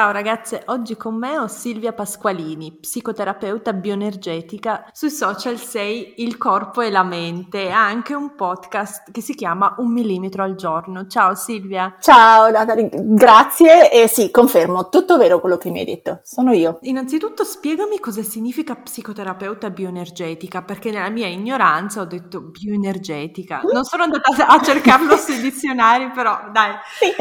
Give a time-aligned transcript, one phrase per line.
[0.00, 4.86] Ciao ragazze, oggi con me ho Silvia Pasqualini, psicoterapeuta bioenergetica.
[4.94, 9.74] Sui social sei Il corpo e la mente, ha anche un podcast che si chiama
[9.76, 11.06] Un millimetro al giorno.
[11.06, 11.96] Ciao Silvia.
[12.00, 16.78] Ciao Natalie, grazie e sì, confermo, tutto vero quello che mi hai detto, sono io.
[16.80, 23.60] Innanzitutto spiegami cosa significa psicoterapeuta bioenergetica, perché nella mia ignoranza ho detto bioenergetica.
[23.70, 26.72] Non sono andata a cercarlo sui dizionari, però dai.
[26.98, 27.12] Sì.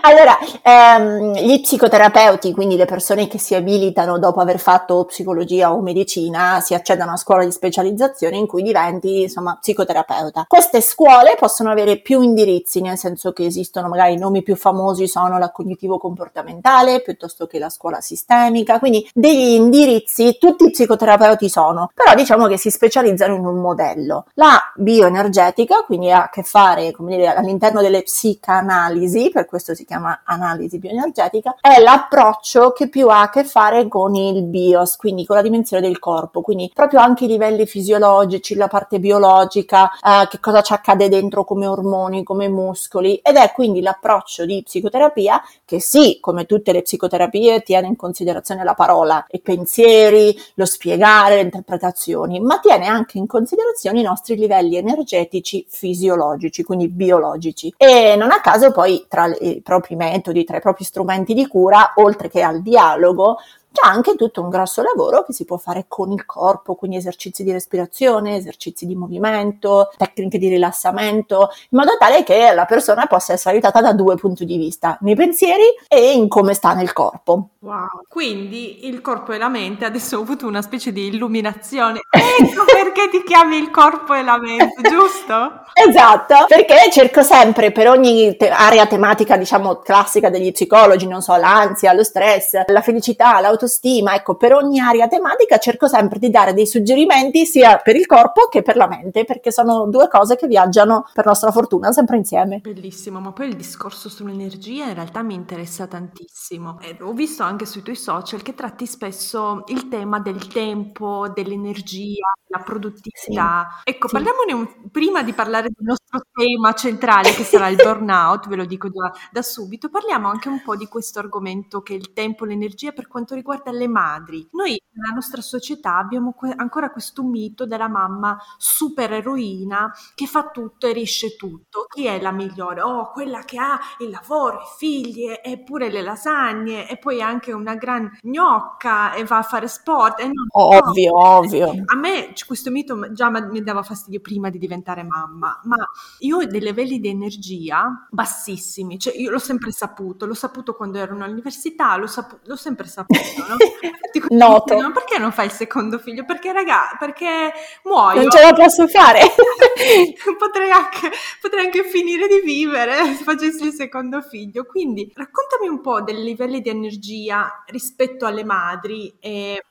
[0.00, 5.72] Allora, ehm, gli psicoterapeuti terapeuti, quindi le persone che si abilitano dopo aver fatto psicologia
[5.72, 10.44] o medicina, si accedono a scuola di specializzazione in cui diventi, insomma, psicoterapeuta.
[10.48, 15.06] Queste scuole possono avere più indirizzi, nel senso che esistono magari i nomi più famosi
[15.06, 21.90] sono la cognitivo-comportamentale piuttosto che la scuola sistemica, quindi degli indirizzi tutti i psicoterapeuti sono,
[21.94, 24.26] però diciamo che si specializzano in un modello.
[24.34, 29.84] La bioenergetica, quindi ha a che fare, come dire, all'interno delle psicanalisi, per questo si
[29.84, 34.96] chiama analisi bioenergetica, è la approccio che più ha a che fare con il bios,
[34.96, 39.90] quindi con la dimensione del corpo, quindi proprio anche i livelli fisiologici, la parte biologica,
[39.90, 44.62] eh, che cosa ci accade dentro come ormoni, come muscoli ed è quindi l'approccio di
[44.62, 50.66] psicoterapia che sì, come tutte le psicoterapie, tiene in considerazione la parola, i pensieri, lo
[50.66, 57.72] spiegare, le interpretazioni, ma tiene anche in considerazione i nostri livelli energetici fisiologici, quindi biologici.
[57.76, 61.93] E non a caso poi tra i propri metodi, tra i propri strumenti di cura,
[61.96, 63.38] oltre che al dialogo,
[63.74, 67.42] c'è anche tutto un grosso lavoro che si può fare con il corpo, quindi esercizi
[67.42, 73.32] di respirazione, esercizi di movimento, tecniche di rilassamento, in modo tale che la persona possa
[73.32, 77.48] essere aiutata da due punti di vista, nei pensieri e in come sta nel corpo.
[77.58, 82.64] Wow, quindi il corpo e la mente, adesso ho avuto una specie di illuminazione, ecco
[82.64, 85.62] perché ti chiami il corpo e la mente, giusto?
[85.72, 91.34] esatto, perché cerco sempre per ogni te- area tematica, diciamo, classica degli psicologi, non so,
[91.34, 96.30] l'ansia, lo stress, la felicità, l'autorità, autostima, ecco, per ogni area tematica cerco sempre di
[96.30, 100.36] dare dei suggerimenti sia per il corpo che per la mente, perché sono due cose
[100.36, 102.58] che viaggiano per nostra fortuna sempre insieme.
[102.58, 106.78] Bellissimo, ma poi il discorso sull'energia in realtà mi interessa tantissimo.
[106.80, 112.32] E ho visto anche sui tuoi social che tratti spesso il tema del tempo, dell'energia,
[112.48, 113.68] la produttività.
[113.84, 114.14] Sì, ecco, sì.
[114.14, 118.64] parliamone un, prima di parlare del nostro tema centrale che sarà il burnout, ve lo
[118.64, 122.44] dico già da subito, parliamo anche un po' di questo argomento che è il tempo,
[122.44, 124.48] l'energia per quanto riguarda le madri.
[124.52, 130.50] Noi nella nostra società abbiamo que- ancora questo mito della mamma super eroina che fa
[130.50, 131.86] tutto e riesce tutto.
[131.88, 132.80] Chi è la migliore?
[132.80, 137.52] Oh, quella che ha il lavoro, i figli e pure le lasagne e poi anche
[137.52, 140.20] una gran gnocca e va a fare sport.
[140.20, 141.38] E non, ovvio, no.
[141.38, 141.70] ovvio.
[141.86, 145.76] A me questo mito già mi dava fastidio prima di diventare mamma, ma
[146.20, 150.98] io ho dei livelli di energia bassissimi, cioè io l'ho sempre saputo, l'ho saputo quando
[150.98, 153.18] ero all'università, l'ho, sapu- l'ho sempre saputo,
[154.28, 154.46] no?
[154.48, 154.76] Noto.
[154.76, 156.24] Ma perché non fai il secondo figlio?
[156.24, 157.52] Perché raga, perché
[157.84, 158.20] muoio.
[158.20, 159.20] Non ce la posso fare.
[160.38, 161.10] potrei, anche,
[161.40, 164.64] potrei anche finire di vivere se facessi il secondo figlio.
[164.64, 169.62] Quindi raccontami un po' dei livelli di energia rispetto alle madri e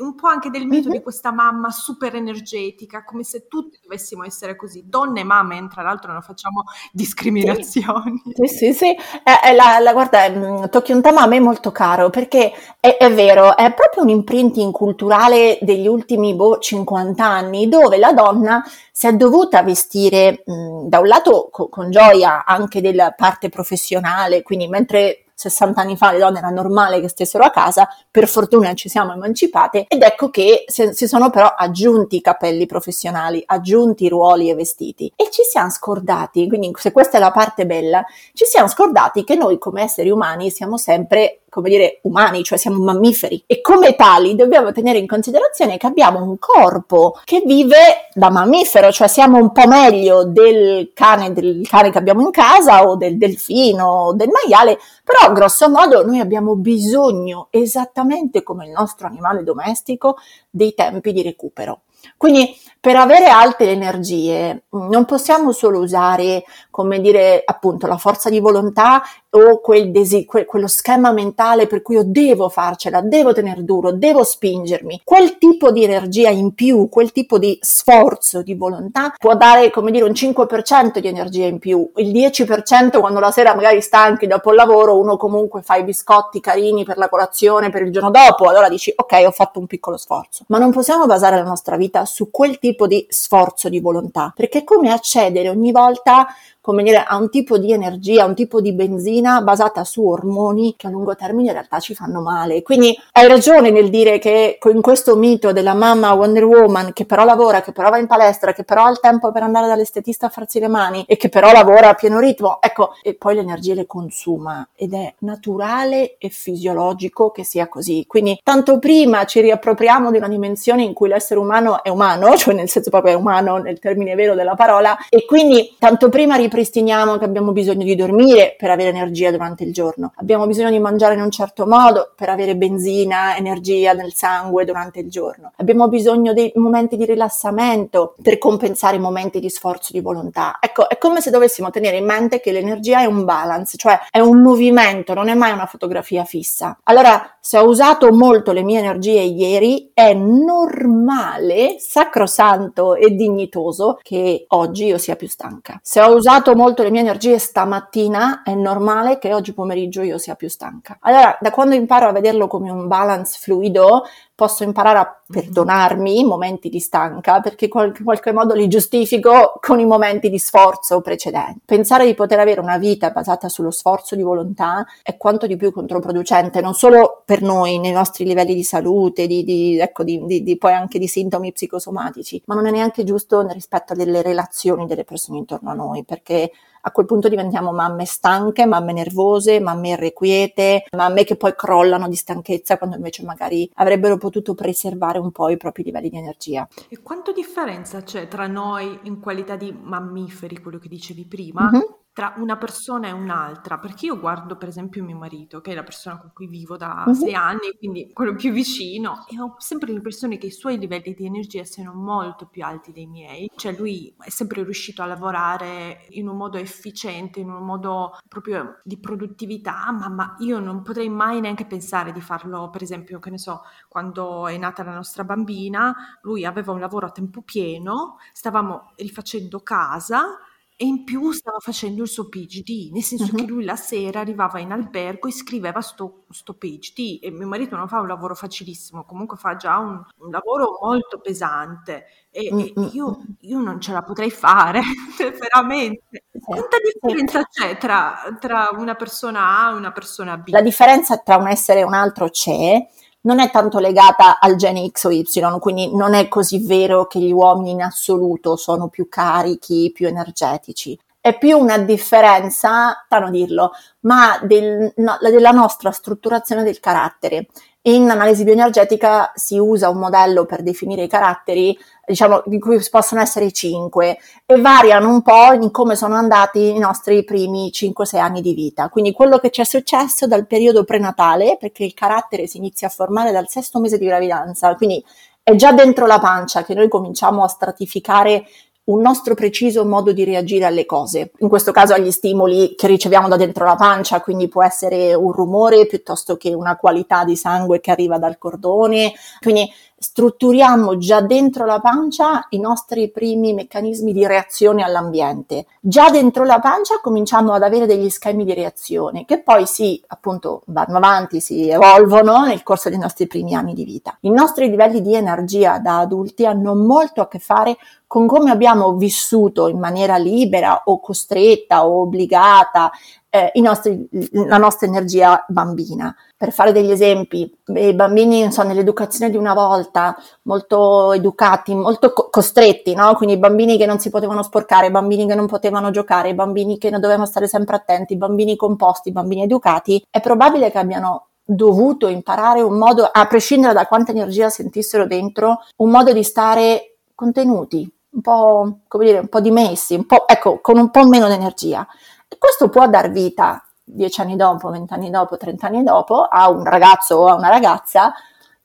[0.00, 4.56] un po' anche del mito di questa mamma super energetica, come se tutti dovessimo essere
[4.56, 8.22] così, donne e mamme, tra l'altro non facciamo discriminazioni.
[8.34, 8.86] Sì, sì, sì, sì.
[8.90, 13.12] Eh, la, la, guarda, mm, tocchi un tema a me molto caro, perché è, è,
[13.12, 19.06] vero, è proprio un imprinting culturale degli ultimi boh, 50 anni, dove la donna si
[19.06, 24.42] è dovuta vestire mh, mm, da un lato co- con gioia anche della parte professionale,
[24.42, 28.74] quindi mentre 60 anni fa le donne era normale che stessero a casa, per fortuna
[28.74, 34.08] ci siamo emancipate ed ecco che si sono però aggiunti i capelli professionali, aggiunti i
[34.08, 35.12] ruoli e vestiti.
[35.14, 39.36] E ci siamo scordati, quindi se questa è la parte bella, ci siamo scordati che
[39.36, 44.34] noi come esseri umani siamo sempre come dire, umani, cioè siamo mammiferi e come tali
[44.34, 49.52] dobbiamo tenere in considerazione che abbiamo un corpo che vive da mammifero, cioè siamo un
[49.52, 54.28] po' meglio del cane, del cane che abbiamo in casa o del delfino o del
[54.28, 60.16] maiale, però grosso modo noi abbiamo bisogno, esattamente come il nostro animale domestico,
[60.50, 61.82] dei tempi di recupero.
[62.16, 68.38] Quindi per avere alte energie non possiamo solo usare, come dire, appunto la forza di
[68.38, 73.64] volontà o quel desi- que- quello schema mentale per cui io devo farcela, devo tenere
[73.64, 75.02] duro, devo spingermi.
[75.04, 79.90] Quel tipo di energia in più, quel tipo di sforzo di volontà può dare, come
[79.90, 81.90] dire, un 5% di energia in più.
[81.96, 86.40] Il 10% quando la sera magari stanchi dopo il lavoro, uno comunque fa i biscotti
[86.40, 89.96] carini per la colazione per il giorno dopo, allora dici ok, ho fatto un piccolo
[89.96, 90.44] sforzo.
[90.48, 94.58] Ma non possiamo basare la nostra vita su quel tipo di sforzo di volontà, perché
[94.58, 96.26] è come accedere ogni volta
[96.68, 100.74] come dire, a un tipo di energia, a un tipo di benzina basata su ormoni
[100.76, 102.60] che a lungo termine in realtà ci fanno male.
[102.60, 107.24] Quindi hai ragione nel dire che in questo mito della mamma Wonder Woman che però
[107.24, 110.28] lavora, che però va in palestra, che però ha il tempo per andare dall'estetista a
[110.28, 113.86] farsi le mani e che però lavora a pieno ritmo, ecco, e poi l'energia le
[113.86, 118.04] consuma ed è naturale e fisiologico che sia così.
[118.06, 122.52] Quindi tanto prima ci riappropriamo di una dimensione in cui l'essere umano è umano, cioè
[122.52, 126.56] nel senso proprio è umano nel termine vero della parola, e quindi tanto prima riappropriamo
[126.58, 130.80] ripristiniamo che abbiamo bisogno di dormire per avere energia durante il giorno, abbiamo bisogno di
[130.80, 135.88] mangiare in un certo modo per avere benzina, energia nel sangue durante il giorno, abbiamo
[135.88, 140.58] bisogno dei momenti di rilassamento per compensare i momenti di sforzo di volontà.
[140.60, 144.18] Ecco, è come se dovessimo tenere in mente che l'energia è un balance, cioè è
[144.18, 146.76] un movimento, non è mai una fotografia fissa.
[146.84, 154.44] Allora, se ho usato molto le mie energie ieri, è normale, sacrosanto e dignitoso che
[154.48, 155.78] oggi io sia più stanca.
[155.82, 160.18] Se ho usato usato molto le mie energie stamattina, è normale che oggi pomeriggio io
[160.18, 160.98] sia più stanca.
[161.00, 164.04] Allora, da quando imparo a vederlo come un balance fluido,
[164.38, 165.40] posso imparare a mhm.
[165.40, 170.38] perdonarmi i momenti di stanca perché in qualche modo li giustifico con i momenti di
[170.38, 171.62] sforzo precedenti.
[171.64, 175.72] Pensare di poter avere una vita basata sullo sforzo di volontà è quanto di più
[175.72, 180.72] controproducente, non solo per noi nei nostri livelli di salute, di, di, ecco, di, poi
[180.72, 185.70] anche di sintomi psicosomatici, ma non è neanche giusto rispetto delle relazioni delle persone intorno
[185.70, 186.52] a noi, perché
[186.88, 192.16] a quel punto diventiamo mamme stanche, mamme nervose, mamme irrequiete, mamme che poi crollano di
[192.16, 196.66] stanchezza quando invece magari avrebbero potuto preservare un po' i propri livelli di energia.
[196.88, 201.96] E quanto differenza c'è tra noi in qualità di mammiferi, quello che dicevi prima, mm-hmm
[202.18, 205.84] tra una persona e un'altra, perché io guardo per esempio mio marito, che è la
[205.84, 207.12] persona con cui vivo da uh-huh.
[207.12, 211.26] sei anni, quindi quello più vicino, e ho sempre l'impressione che i suoi livelli di
[211.26, 216.26] energia siano molto più alti dei miei, cioè lui è sempre riuscito a lavorare in
[216.26, 221.38] un modo efficiente, in un modo proprio di produttività, ma, ma io non potrei mai
[221.38, 225.94] neanche pensare di farlo, per esempio, che ne so, quando è nata la nostra bambina,
[226.22, 230.36] lui aveva un lavoro a tempo pieno, stavamo rifacendo casa,
[230.80, 233.34] e in più stava facendo il suo PhD, nel senso uh-huh.
[233.34, 237.74] che lui la sera arrivava in albergo e scriveva sto, sto PhD e mio marito
[237.74, 242.60] non fa un lavoro facilissimo, comunque fa già un, un lavoro molto pesante e, uh-huh.
[242.60, 244.80] e io, io, non ce la potrei fare,
[245.18, 246.26] veramente.
[246.40, 250.50] Quanta differenza c'è tra, tra una persona A e una persona B?
[250.50, 252.86] La differenza tra un essere e un altro c'è,
[253.28, 255.22] non è tanto legata al gene X o Y,
[255.60, 260.98] quindi non è così vero che gli uomini in assoluto sono più carichi, più energetici.
[261.20, 267.48] È più una differenza, strano dirlo, ma del, no, della nostra strutturazione del carattere.
[267.88, 271.74] In analisi bioenergetica si usa un modello per definire i caratteri,
[272.06, 276.78] diciamo, di cui possono essere cinque, e variano un po' in come sono andati i
[276.78, 278.90] nostri primi 5-6 anni di vita.
[278.90, 282.90] Quindi quello che ci è successo dal periodo prenatale, perché il carattere si inizia a
[282.90, 285.02] formare dal sesto mese di gravidanza, quindi
[285.42, 288.44] è già dentro la pancia che noi cominciamo a stratificare
[288.88, 293.28] un nostro preciso modo di reagire alle cose, in questo caso agli stimoli che riceviamo
[293.28, 297.80] da dentro la pancia, quindi può essere un rumore piuttosto che una qualità di sangue
[297.80, 304.26] che arriva dal cordone, quindi strutturiamo già dentro la pancia i nostri primi meccanismi di
[304.26, 305.66] reazione all'ambiente.
[305.80, 310.62] Già dentro la pancia cominciamo ad avere degli schemi di reazione che poi si appunto
[310.66, 314.16] vanno avanti, si evolvono nel corso dei nostri primi anni di vita.
[314.20, 317.76] I nostri livelli di energia da adulti hanno molto a che fare
[318.06, 322.90] con come abbiamo vissuto in maniera libera o costretta o obbligata
[323.30, 326.14] eh, nostri, la nostra energia bambina.
[326.36, 332.28] Per fare degli esempi, i bambini so, nell'educazione di una volta, molto educati, molto co-
[332.30, 333.14] costretti, no?
[333.14, 337.00] quindi bambini che non si potevano sporcare, bambini che non potevano giocare, bambini che non
[337.00, 342.76] dovevano stare sempre attenti, bambini composti, bambini educati, è probabile che abbiano dovuto imparare un
[342.76, 348.78] modo, a prescindere da quanta energia sentissero dentro, un modo di stare contenuti, un po',
[348.86, 351.86] come dire, un po' dimessi, un po', ecco, con un po' meno di energia.
[352.28, 357.16] E questo può dar vita dieci anni dopo, vent'anni dopo, trent'anni dopo a un ragazzo
[357.16, 358.12] o a una ragazza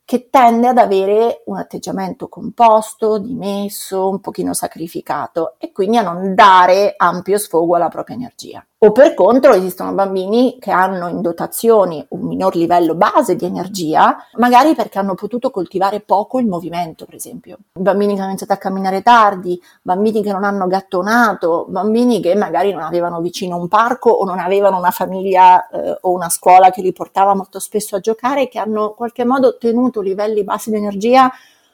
[0.05, 6.35] che tende ad avere un atteggiamento composto, dimesso, un pochino sacrificato e quindi a non
[6.35, 8.65] dare ampio sfogo alla propria energia.
[8.83, 14.17] O per contro esistono bambini che hanno in dotazioni un minor livello base di energia,
[14.33, 17.59] magari perché hanno potuto coltivare poco il movimento, per esempio.
[17.71, 22.73] Bambini che hanno iniziato a camminare tardi, bambini che non hanno gattonato, bambini che magari
[22.73, 26.81] non avevano vicino un parco o non avevano una famiglia eh, o una scuola che
[26.81, 30.75] li portava molto spesso a giocare, che hanno in qualche modo ottenuto livelli bassi di
[30.75, 31.31] energia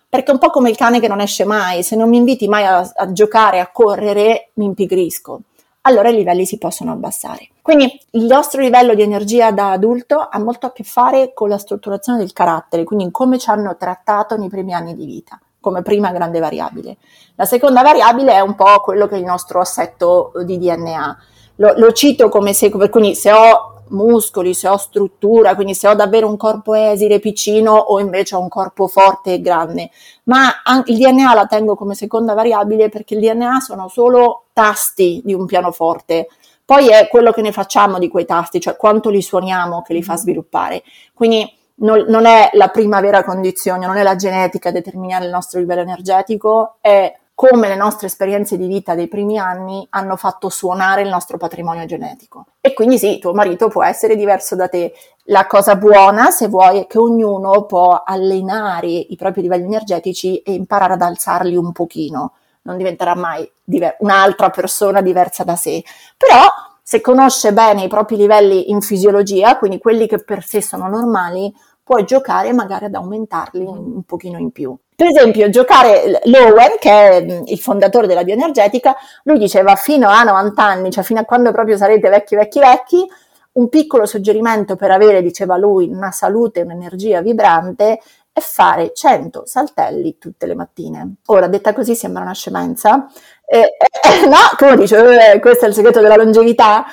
[0.07, 2.47] perché è un po' come il cane che non esce mai, se non mi inviti
[2.47, 5.41] mai a, a giocare, a correre, mi impigrisco
[5.81, 7.49] allora i livelli si possono abbassare.
[7.61, 11.57] Quindi il nostro livello di energia da adulto ha molto a che fare con la
[11.57, 16.11] strutturazione del carattere, quindi come ci hanno trattato nei primi anni di vita come prima
[16.11, 16.97] grande variabile.
[17.35, 21.17] La seconda variabile è un po' quello che è il nostro assetto di DNA.
[21.55, 25.93] Lo, lo cito come se, quindi se ho muscoli, se ho struttura, quindi se ho
[25.93, 29.89] davvero un corpo esile, piccino o invece ho un corpo forte e grande.
[30.23, 30.49] Ma
[30.85, 35.45] il DNA la tengo come seconda variabile perché il DNA sono solo tasti di un
[35.45, 36.27] pianoforte.
[36.65, 40.03] Poi è quello che ne facciamo di quei tasti, cioè quanto li suoniamo che li
[40.03, 40.83] fa sviluppare.
[41.13, 45.31] Quindi non, non è la prima vera condizione, non è la genetica a determinare il
[45.31, 50.49] nostro livello energetico, è come le nostre esperienze di vita dei primi anni hanno fatto
[50.49, 52.47] suonare il nostro patrimonio genetico.
[52.59, 54.91] E quindi sì, tuo marito può essere diverso da te.
[55.27, 60.51] La cosa buona, se vuoi, è che ognuno può allenare i propri livelli energetici e
[60.51, 62.33] imparare ad alzarli un pochino.
[62.63, 65.81] Non diventerà mai diver- un'altra persona diversa da sé.
[66.17, 66.45] Però
[66.83, 71.55] se conosce bene i propri livelli in fisiologia, quindi quelli che per sé sono normali,
[71.81, 74.77] puoi giocare magari ad aumentarli un pochino in più.
[74.99, 80.23] Per esempio, giocare Lowen, che è mm, il fondatore della bioenergetica, lui diceva fino a
[80.23, 83.07] 90 anni, cioè fino a quando proprio sarete vecchi, vecchi, vecchi,
[83.53, 88.01] un piccolo suggerimento per avere, diceva lui, una salute, un'energia vibrante
[88.33, 91.15] è fare 100 saltelli tutte le mattine.
[91.27, 93.07] Ora, detta così sembra una scemenza,
[93.45, 96.85] eh, eh, no, come dice, eh, questo è il segreto della longevità,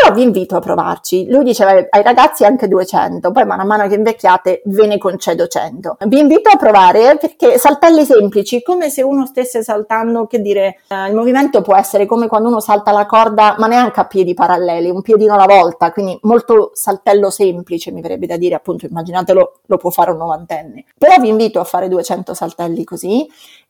[0.00, 1.30] però vi invito a provarci.
[1.30, 5.98] Lui diceva ai ragazzi anche 200, poi man mano che invecchiate ve ne concedo 100.
[6.06, 11.08] Vi invito a provare perché saltelli semplici, come se uno stesse saltando, che dire, eh,
[11.08, 14.90] il movimento può essere come quando uno salta la corda, ma neanche a piedi paralleli,
[14.90, 19.76] un piedino alla volta, quindi molto saltello semplice, mi verrebbe da dire, appunto, immaginatelo, lo
[19.76, 20.84] può fare un novantenne.
[20.98, 23.26] Però vi invito a fare 200 saltelli così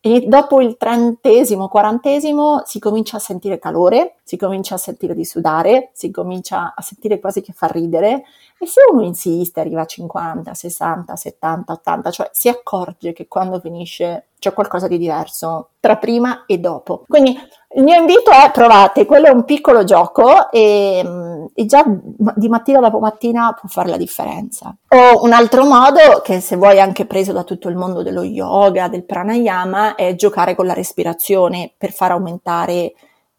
[0.06, 5.24] e dopo il trentesimo, quarantesimo si comincia a sentire calore, si comincia a sentire di
[5.24, 8.22] sudare, si comincia a sentire quasi che fa ridere
[8.58, 13.60] e se uno insiste arriva a 50, 60, 70, 80, cioè si accorge che quando
[13.60, 17.04] finisce c'è qualcosa di diverso tra prima e dopo.
[17.08, 17.38] Quindi
[17.76, 22.48] il mio invito è provate, quello è un piccolo gioco e, mm, e, già di
[22.48, 24.74] mattina dopo mattina può fare la differenza.
[24.88, 28.88] O un altro modo, che se vuoi anche preso da tutto il mondo dello yoga,
[28.88, 32.92] del pranayama, è giocare con la respirazione per far aumentare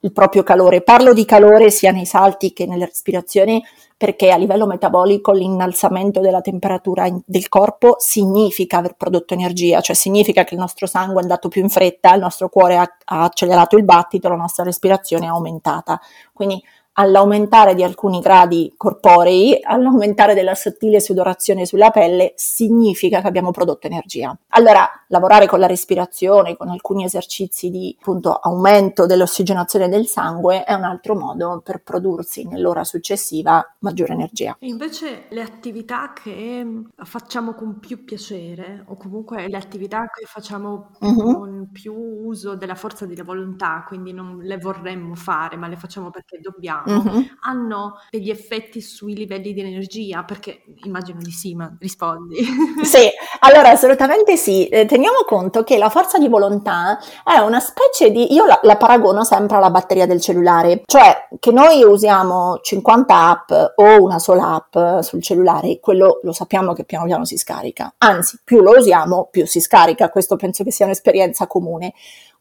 [0.06, 0.82] il proprio calore.
[0.82, 3.62] Parlo di calore sia nei salti che nelle respirazioni
[3.98, 10.44] perché a livello metabolico l'innalzamento della temperatura del corpo significa aver prodotto energia, cioè significa
[10.44, 13.78] che il nostro sangue è andato più in fretta, il nostro cuore ha, ha accelerato
[13.78, 16.00] il battito, la nostra respirazione è aumentata.
[16.34, 16.62] Quindi
[16.98, 23.88] all'aumentare di alcuni gradi corporei, all'aumentare della sottile sudorazione sulla pelle, significa che abbiamo prodotto
[23.88, 24.36] energia.
[24.50, 30.74] Allora, lavorare con la respirazione, con alcuni esercizi di appunto aumento dell'ossigenazione del sangue è
[30.74, 34.56] un altro modo per prodursi nell'ora successiva maggiore energia.
[34.60, 36.66] E invece le attività che
[37.04, 41.34] facciamo con più piacere o comunque le attività che facciamo uh-huh.
[41.34, 46.10] con più uso della forza della volontà, quindi non le vorremmo fare, ma le facciamo
[46.10, 47.22] perché dobbiamo mm-hmm.
[47.42, 50.24] hanno degli effetti sui livelli di energia?
[50.24, 52.38] Perché immagino di sì, ma rispondi.
[52.84, 54.68] sì, allora assolutamente sì.
[54.68, 58.78] Eh, teniamo conto che la forza di volontà è una specie di, io la, la
[58.78, 64.54] paragono sempre alla batteria del cellulare, cioè che noi usiamo 50 app o una sola
[64.54, 67.94] app sul cellulare, quello lo sappiamo che piano piano si scarica.
[68.00, 70.10] Anzi, più lo usiamo, più si scarica.
[70.10, 71.94] Questo penso che sia un'esperienza comune.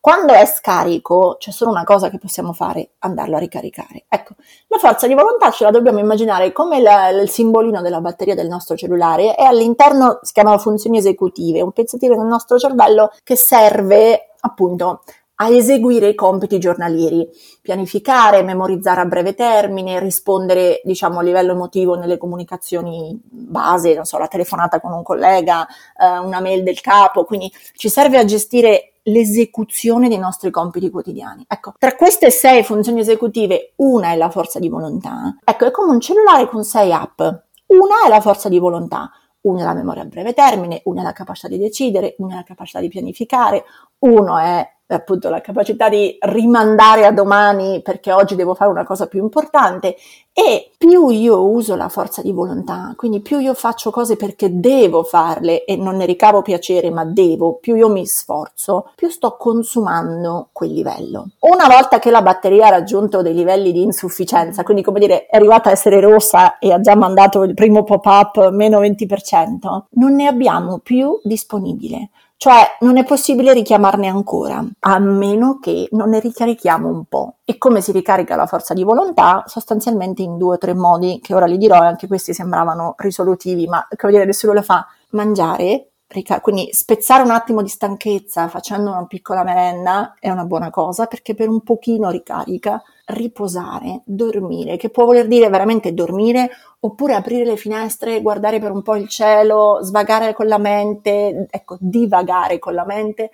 [0.05, 4.05] Quando è scarico c'è solo una cosa che possiamo fare, andarlo a ricaricare.
[4.07, 4.35] Ecco,
[4.67, 8.47] la forza di volontà ce la dobbiamo immaginare come la, il simbolino della batteria del
[8.47, 14.35] nostro cellulare e all'interno si chiamano funzioni esecutive, un pezzettino del nostro cervello che serve
[14.41, 15.05] appunto
[15.45, 17.29] a eseguire i compiti giornalieri,
[17.61, 24.17] pianificare, memorizzare a breve termine, rispondere, diciamo, a livello emotivo nelle comunicazioni base, non so,
[24.17, 25.67] la telefonata con un collega,
[25.99, 31.45] eh, una mail del capo, quindi ci serve a gestire l'esecuzione dei nostri compiti quotidiani.
[31.47, 35.37] Ecco, tra queste sei funzioni esecutive, una è la forza di volontà.
[35.45, 37.19] Ecco, è come un cellulare con sei app.
[37.67, 39.11] Una è la forza di volontà,
[39.45, 42.37] Una è la memoria a breve termine, una è la capacità di decidere, una è
[42.37, 43.65] la capacità di pianificare,
[43.99, 49.07] uno è appunto la capacità di rimandare a domani perché oggi devo fare una cosa
[49.07, 49.97] più importante
[50.37, 55.05] e più io uso la forza di volontà, quindi più io faccio cose perché devo
[55.05, 60.49] farle e non ne ricavo piacere ma devo, più io mi sforzo, più sto consumando
[60.51, 61.29] quel livello.
[61.39, 65.37] Una volta che la batteria ha raggiunto dei livelli di insufficienza, quindi come dire è
[65.37, 70.27] arrivata a essere rossa e ha già mandato il primo pop-up meno 20%, non ne
[70.27, 72.11] abbiamo più disponibile.
[72.37, 77.37] Cioè non è possibile richiamarne ancora, a meno che non ne ricarichiamo un po'.
[77.45, 79.45] E come si ricarica la forza di volontà?
[79.47, 83.67] Sostanzialmente in due o tre modi, che ora li dirò e anche questi sembravano risolutivi,
[83.67, 84.87] ma come dire, nessuno lo fa.
[85.11, 85.93] Mangiare,
[86.41, 91.35] quindi spezzare un attimo di stanchezza facendo una piccola merenda è una buona cosa perché
[91.35, 97.57] per un pochino ricarica riposare, dormire, che può voler dire veramente dormire oppure aprire le
[97.57, 102.85] finestre, guardare per un po' il cielo, svagare con la mente, ecco, divagare con la
[102.85, 103.31] mente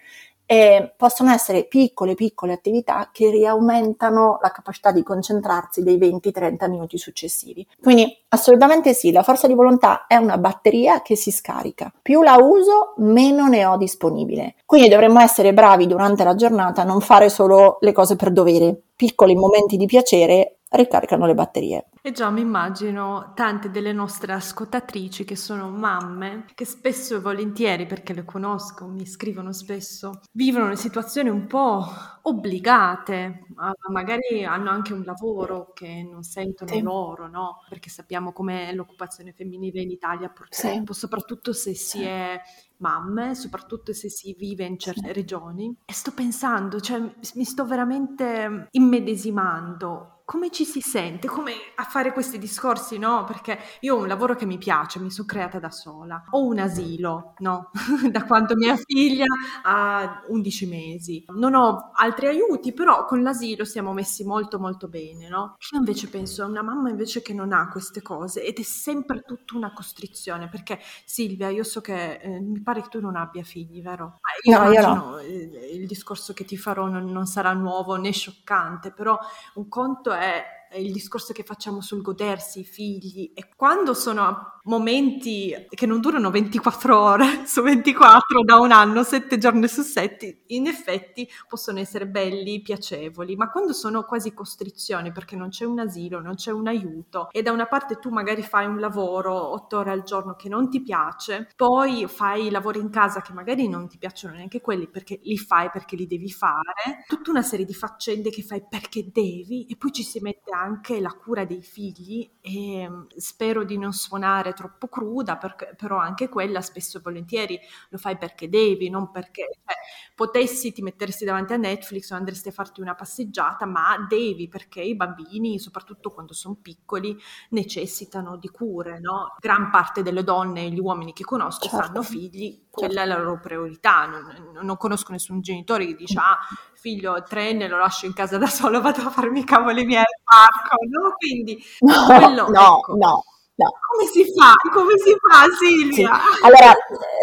[0.51, 6.99] e possono essere piccole, piccole attività che riaumentano la capacità di concentrarsi dei 20-30 minuti
[6.99, 7.65] successivi.
[7.81, 11.93] Quindi assolutamente sì, la forza di volontà è una batteria che si scarica.
[12.03, 14.57] Più la uso, meno ne ho disponibile.
[14.67, 18.77] Quindi dovremmo essere bravi durante la giornata a non fare solo le cose per dovere.
[18.97, 21.90] Piccoli momenti di piacere ricaricano le batterie.
[22.03, 27.85] E già mi immagino tante delle nostre ascoltatrici che sono mamme, che spesso e volentieri,
[27.87, 31.87] perché le conosco, mi scrivono spesso, vivono situazioni un po'
[32.23, 33.45] obbligate,
[33.91, 36.81] magari hanno anche un lavoro che non sentono sì.
[36.81, 37.65] loro, no?
[37.69, 41.01] Perché sappiamo com'è l'occupazione femminile in Italia purtroppo, sì.
[41.01, 42.41] soprattutto se si è
[42.79, 45.77] mamme, soprattutto se si vive in certe regioni.
[45.85, 46.99] E sto pensando, cioè
[47.35, 53.25] mi sto veramente immedesimando come ci si sente, come a fare questi discorsi, no?
[53.25, 56.61] Perché io ho un lavoro che mi piace, mi sono creata da sola, ho un
[56.61, 57.73] asilo, no?
[58.09, 59.25] da quando mia figlia
[59.65, 61.25] ha 11 mesi.
[61.35, 65.57] Non ho altri aiuti, però con l'asilo siamo messi molto molto bene, no?
[65.73, 69.23] Io invece penso a una mamma invece che non ha queste cose ed è sempre
[69.23, 73.43] tutta una costrizione, perché Silvia, io so che eh, mi pare che tu non abbia
[73.43, 74.21] figli, vero?
[74.45, 75.21] Io no, io no.
[75.23, 79.19] il, il discorso che ti farò non, non sarà nuovo né scioccante, però
[79.55, 84.59] un conto è è il discorso che facciamo sul godersi i figli e quando sono
[84.65, 90.43] momenti che non durano 24 ore su 24 da un anno, 7 giorni su 7,
[90.49, 95.81] in effetti possono essere belli, piacevoli, ma quando sono quasi costrizioni perché non c'è un
[95.81, 99.79] asilo, non c'è un aiuto e da una parte tu magari fai un lavoro 8
[99.79, 103.89] ore al giorno che non ti piace, poi fai lavori in casa che magari non
[103.89, 107.75] ti piacciono neanche quelli perché li fai perché li devi fare, tutta una serie di
[107.75, 112.31] faccende che fai perché devi e poi ci si mette anche la cura dei figli
[112.41, 117.59] e mm, spero di non suonare troppo cruda, perché, però anche quella spesso e volentieri
[117.89, 119.77] lo fai perché devi, non perché cioè,
[120.15, 124.81] potessi ti mettersi davanti a Netflix o andresti a farti una passeggiata, ma devi perché
[124.83, 127.17] i bambini, soprattutto quando sono piccoli,
[127.51, 129.35] necessitano di cure, no?
[129.39, 131.87] Gran parte delle donne e gli uomini che conosco certo.
[131.87, 133.11] hanno figli, quella certo.
[133.11, 136.39] è la loro priorità, non, non conosco nessun genitore che dice ah
[136.81, 140.23] figlio trenne lo lascio in casa da solo, vado a farmi i cavoli miei al
[140.25, 141.15] parco, no?
[141.17, 142.97] Quindi no, quello, no, ecco.
[142.97, 143.25] no.
[143.61, 143.71] No.
[143.91, 144.55] Come si fa?
[144.73, 146.15] Come si fa, Silvia?
[146.15, 146.45] Sì.
[146.47, 146.75] Allora,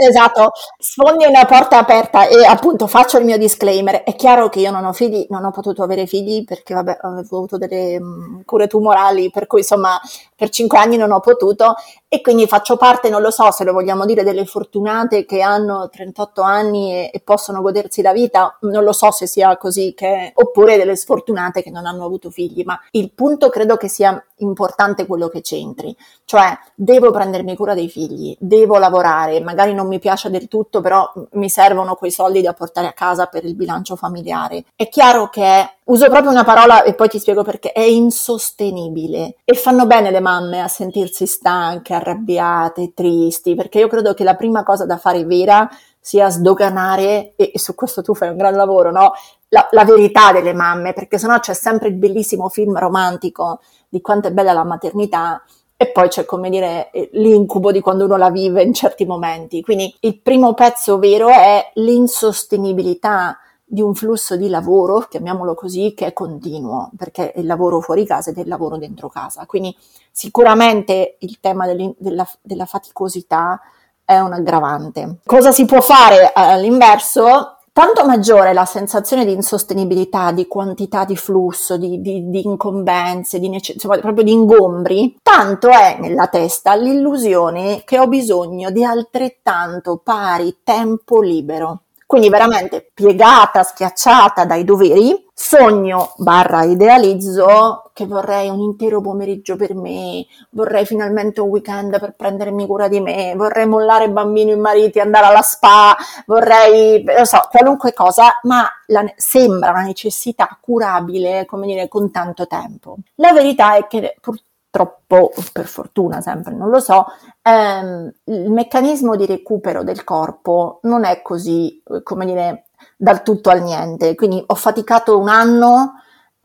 [0.07, 4.03] esatto, sfondi una porta aperta e appunto faccio il mio disclaimer.
[4.03, 7.37] È chiaro che io non ho figli, non ho potuto avere figli perché vabbè, avevo
[7.37, 9.99] avuto delle um, cure tumorali, per cui insomma
[10.37, 11.75] per cinque anni non ho potuto
[12.07, 15.89] e quindi faccio parte, non lo so se lo vogliamo dire, delle fortunate che hanno
[15.89, 20.31] 38 anni e, e possono godersi la vita, non lo so se sia così, che,
[20.35, 25.07] oppure delle sfortunate che non hanno avuto figli, ma il punto credo che sia importante
[25.07, 30.29] quello che c'entri, cioè devo prendermi cura dei figli, devo lavorare, magari non mi piace
[30.29, 34.65] del tutto, però mi servono quei soldi da portare a casa per il bilancio familiare.
[34.75, 39.53] È chiaro che uso proprio una parola e poi ti spiego perché è insostenibile e
[39.53, 44.63] fanno bene le mamme a sentirsi stanche, arrabbiate, tristi, perché io credo che la prima
[44.63, 45.69] cosa da fare vera
[45.99, 49.11] sia sdoganare, e, e su questo tu fai un gran lavoro, no?
[49.49, 54.27] La, la verità delle mamme, perché sennò c'è sempre il bellissimo film romantico di quanto
[54.27, 55.41] è bella la maternità
[55.79, 59.61] e poi c'è come dire l'incubo di quando uno la vive in certi momenti.
[59.61, 63.37] Quindi il primo pezzo vero è l'insostenibilità
[63.69, 68.29] di un flusso di lavoro, chiamiamolo così, che è continuo, perché il lavoro fuori casa
[68.29, 69.45] ed il lavoro dentro casa.
[69.45, 69.75] Quindi
[70.09, 73.59] sicuramente il tema della, della faticosità
[74.05, 75.17] è un aggravante.
[75.25, 77.57] Cosa si può fare all'inverso?
[77.77, 83.49] tanto maggiore la sensazione di insostenibilità, di quantità di flusso, di, di, di incombenze, di
[83.49, 90.01] necess- insomma, proprio di ingombri, tanto è nella testa l'illusione che ho bisogno di altrettanto
[90.03, 91.81] pari tempo libero.
[92.07, 99.75] Quindi veramente piegata, schiacciata dai doveri, sogno barra idealizzo che vorrei un intero pomeriggio per
[99.75, 105.01] me, vorrei finalmente un weekend per prendermi cura di me, vorrei mollare bambini e mariti,
[105.01, 111.67] andare alla spa, vorrei, non so, qualunque cosa, ma la, sembra una necessità curabile, come
[111.67, 112.97] dire, con tanto tempo.
[113.15, 117.05] La verità è che purtroppo troppo, per fortuna sempre, non lo so,
[117.41, 123.61] ehm, il meccanismo di recupero del corpo non è così, come dire, dal tutto al
[123.61, 124.15] niente.
[124.15, 125.93] Quindi ho faticato un anno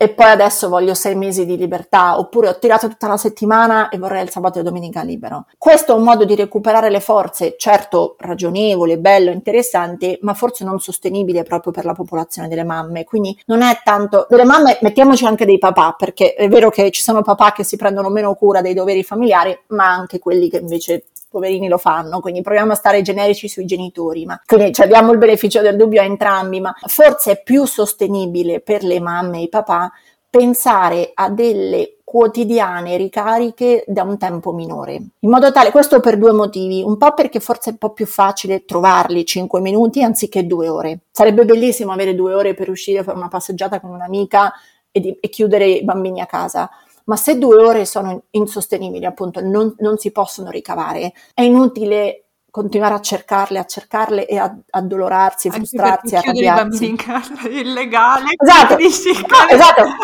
[0.03, 3.97] e poi adesso voglio sei mesi di libertà, oppure ho tirato tutta la settimana e
[3.97, 5.45] vorrei il sabato e domenica libero.
[5.57, 10.81] Questo è un modo di recuperare le forze, certo ragionevole, bello, interessante, ma forse non
[10.81, 13.05] sostenibile proprio per la popolazione delle mamme.
[13.05, 17.01] Quindi non è tanto delle mamme, mettiamoci anche dei papà, perché è vero che ci
[17.01, 21.05] sono papà che si prendono meno cura dei doveri familiari, ma anche quelli che invece
[21.33, 25.17] poverini lo fanno, quindi proviamo a stare generici sui genitori, ma quindi cioè, diamo il
[25.17, 29.49] beneficio del dubbio a entrambi, ma forse è più sostenibile per le mamme e i
[29.49, 29.91] papà
[30.29, 34.93] pensare a delle quotidiane ricariche da un tempo minore.
[34.93, 38.05] In modo tale, questo per due motivi, un po' perché forse è un po' più
[38.05, 40.99] facile trovarli 5 minuti anziché due ore.
[41.11, 44.53] Sarebbe bellissimo avere due ore per uscire a fare una passeggiata con un'amica
[44.91, 46.69] e, di, e chiudere i bambini a casa
[47.05, 52.93] ma se due ore sono insostenibili, appunto, non, non si possono ricavare, è inutile continuare
[52.93, 56.85] a cercarle, a cercarle e a addolorarsi, Anche frustrarsi, arrabbiarsi.
[56.87, 58.35] in casa è illegale.
[58.37, 59.81] Esatto, esatto.
[59.81, 59.95] No,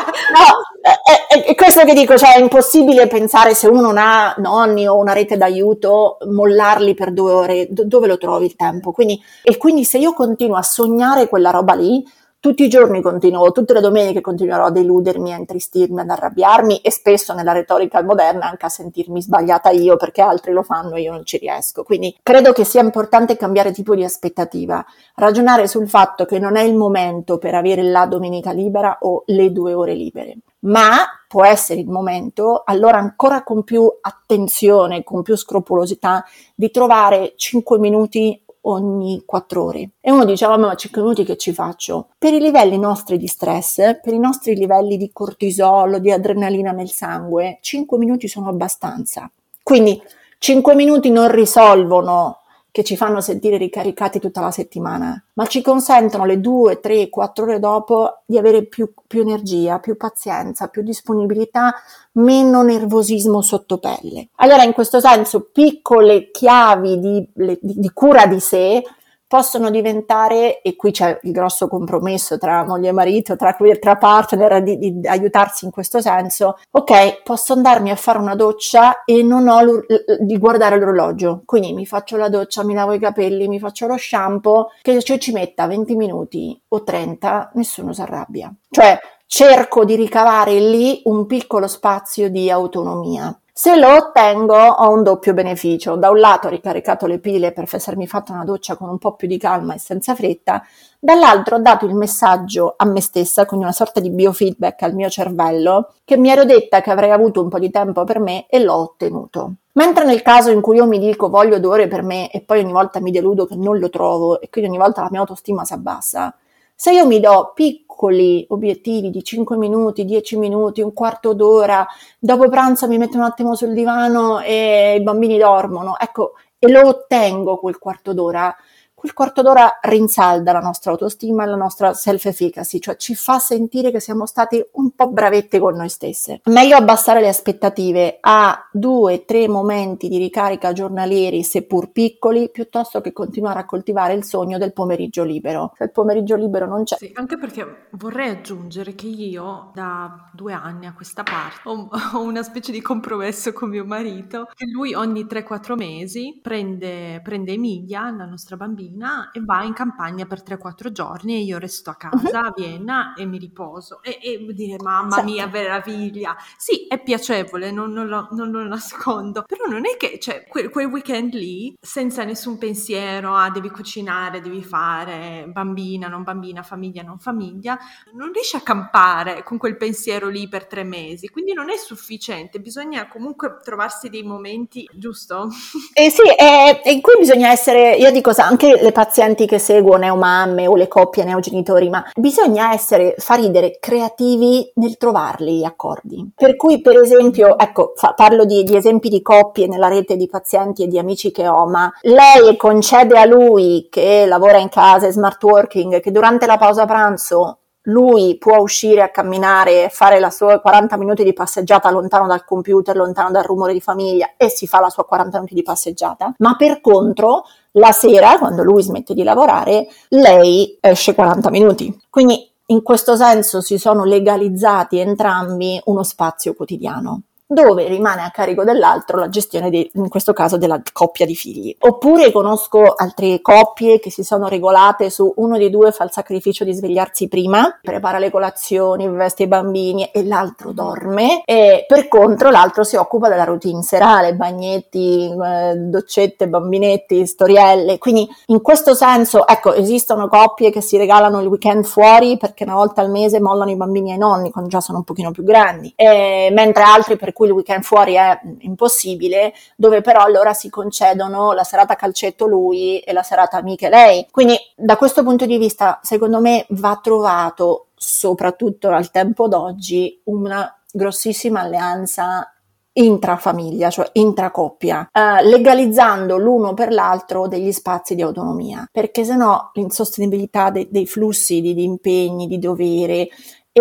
[0.81, 4.87] è, è, è, questo che dico, cioè è impossibile pensare se uno non ha nonni
[4.87, 8.91] o una rete d'aiuto, mollarli per due ore, do, dove lo trovi il tempo?
[8.93, 12.03] Quindi, e quindi se io continuo a sognare quella roba lì,
[12.41, 16.89] tutti i giorni continuo, tutte le domeniche continuerò a deludermi, a intristirmi, ad arrabbiarmi e
[16.89, 21.11] spesso nella retorica moderna anche a sentirmi sbagliata io perché altri lo fanno e io
[21.11, 21.83] non ci riesco.
[21.83, 26.61] Quindi credo che sia importante cambiare tipo di aspettativa, ragionare sul fatto che non è
[26.61, 30.95] il momento per avere la domenica libera o le due ore libere, ma
[31.27, 36.23] può essere il momento, allora ancora con più attenzione, con più scrupolosità,
[36.55, 39.89] di trovare 5 minuti ogni 4 ore.
[40.01, 42.09] E uno dice, ma 5 minuti che ci faccio?
[42.17, 46.89] Per i livelli nostri di stress, per i nostri livelli di cortisolo, di adrenalina nel
[46.89, 49.29] sangue, 5 minuti sono abbastanza.
[49.63, 50.01] Quindi
[50.39, 52.38] 5 minuti non risolvono
[52.79, 57.43] che ci fanno sentire ricaricati tutta la settimana, ma ci consentono le due, tre, quattro
[57.43, 61.73] ore dopo di avere più, più energia, più pazienza, più disponibilità,
[62.13, 64.29] meno nervosismo sotto pelle.
[64.35, 68.81] Allora, in questo senso, piccole chiavi di, di, di cura di sé
[69.29, 74.63] possono diventare, e qui c'è il grosso compromesso tra moglie e marito, tra, tra partner,
[74.63, 79.47] di, di, aiutarsi in questo senso, ok, posso andarmi a fare una doccia e non
[79.47, 79.83] ho
[80.19, 83.97] di guardare l'orologio, quindi mi faccio la doccia, mi lavo i capelli, mi faccio lo
[83.97, 88.51] shampoo, che ci metta 20 minuti o 30, nessuno si arrabbia.
[88.67, 93.39] Cioè, cerco di ricavare lì un piccolo spazio di autonomia.
[93.61, 95.97] Se lo ottengo ho un doppio beneficio.
[95.97, 99.15] Da un lato ho ricaricato le pile per essermi fatta una doccia con un po'
[99.15, 100.63] più di calma e senza fretta,
[100.97, 105.09] dall'altro ho dato il messaggio a me stessa, quindi una sorta di biofeedback al mio
[105.09, 108.63] cervello, che mi ero detta che avrei avuto un po' di tempo per me e
[108.63, 109.55] l'ho ottenuto.
[109.73, 112.59] Mentre nel caso in cui io mi dico voglio due ore per me e poi
[112.59, 115.65] ogni volta mi deludo che non lo trovo e quindi ogni volta la mia autostima
[115.65, 116.33] si abbassa,
[116.81, 121.85] se io mi do piccoli obiettivi di 5 minuti, 10 minuti, un quarto d'ora,
[122.17, 126.87] dopo pranzo mi metto un attimo sul divano e i bambini dormono, ecco, e lo
[126.87, 128.55] ottengo quel quarto d'ora,
[128.99, 133.91] quel quarto d'ora rinsalda la nostra autostima e la nostra self-efficacy, cioè ci fa sentire
[133.91, 136.41] che siamo stati un po' bravette con noi stesse.
[136.45, 143.13] Meglio abbassare le aspettative a due, tre momenti di ricarica giornalieri, seppur piccoli, piuttosto che
[143.13, 145.71] continuare a coltivare il sogno del pomeriggio libero.
[145.77, 146.97] Se il pomeriggio libero non c'è.
[146.97, 152.21] Sì, anche perché vorrei aggiungere che io da due anni a questa parte ho, ho
[152.21, 158.11] una specie di compromesso con mio marito, che lui ogni 3-4 mesi prende, prende Emilia,
[158.11, 161.95] la nostra bambina, bambina e va in campagna per 3-4 giorni e io resto a
[161.95, 164.01] casa a Vienna e mi riposo.
[164.01, 165.29] E, e dire, mamma certo.
[165.29, 166.35] mia, meraviglia.
[166.57, 170.69] Sì, è piacevole, non, non, lo, non, lo, nascondo, però non è che, cioè, quel,
[170.69, 177.03] quel, weekend lì, senza nessun pensiero, ah, devi cucinare, devi fare bambina, non bambina, famiglia,
[177.03, 177.77] non famiglia,
[178.13, 182.59] non riesci a campare con quel pensiero lì per tre mesi, quindi non è sufficiente,
[182.59, 185.49] bisogna comunque trovarsi dei momenti, giusto?
[185.93, 189.97] Eh sì, e, e in cui bisogna essere, io dico anche le, pazienti che seguo,
[189.97, 196.31] neomamme o le coppie neogenitori, ma bisogna essere, fa ridere, creativi nel trovarli gli accordi.
[196.35, 200.27] Per cui, per esempio, ecco, fa, parlo di, di esempi di coppie nella rete di
[200.27, 205.07] pazienti e di amici che ho, ma lei concede a lui che lavora in casa,
[205.07, 210.29] è smart working, che durante la pausa pranzo lui può uscire a camminare fare la
[210.29, 214.67] sua 40 minuti di passeggiata lontano dal computer, lontano dal rumore di famiglia e si
[214.67, 219.13] fa la sua 40 minuti di passeggiata, ma per contro la sera, quando lui smette
[219.13, 221.97] di lavorare, lei esce 40 minuti.
[222.09, 228.63] Quindi in questo senso si sono legalizzati entrambi uno spazio quotidiano dove rimane a carico
[228.63, 231.75] dell'altro la gestione, di, in questo caso, della coppia di figli.
[231.79, 236.63] Oppure conosco altre coppie che si sono regolate su uno dei due fa il sacrificio
[236.63, 242.51] di svegliarsi prima, prepara le colazioni, veste i bambini e l'altro dorme e per contro
[242.51, 247.97] l'altro si occupa della routine serale, bagnetti, eh, doccette, bambinetti, storielle.
[247.97, 252.75] Quindi in questo senso, ecco, esistono coppie che si regalano il weekend fuori perché una
[252.75, 255.91] volta al mese mollano i bambini ai nonni quando già sono un pochino più grandi,
[255.95, 261.53] e, mentre altri per cui il weekend fuori è impossibile, dove però allora si concedono
[261.53, 264.27] la serata calcetto lui e la serata amiche lei.
[264.29, 270.69] Quindi da questo punto di vista, secondo me va trovato, soprattutto al tempo d'oggi, una
[270.91, 272.53] grossissima alleanza
[272.91, 280.69] intrafamiglia, cioè intracoppia, eh, legalizzando l'uno per l'altro degli spazi di autonomia, perché sennò l'insostenibilità
[280.71, 283.29] de- dei flussi di, di impegni, di dovere,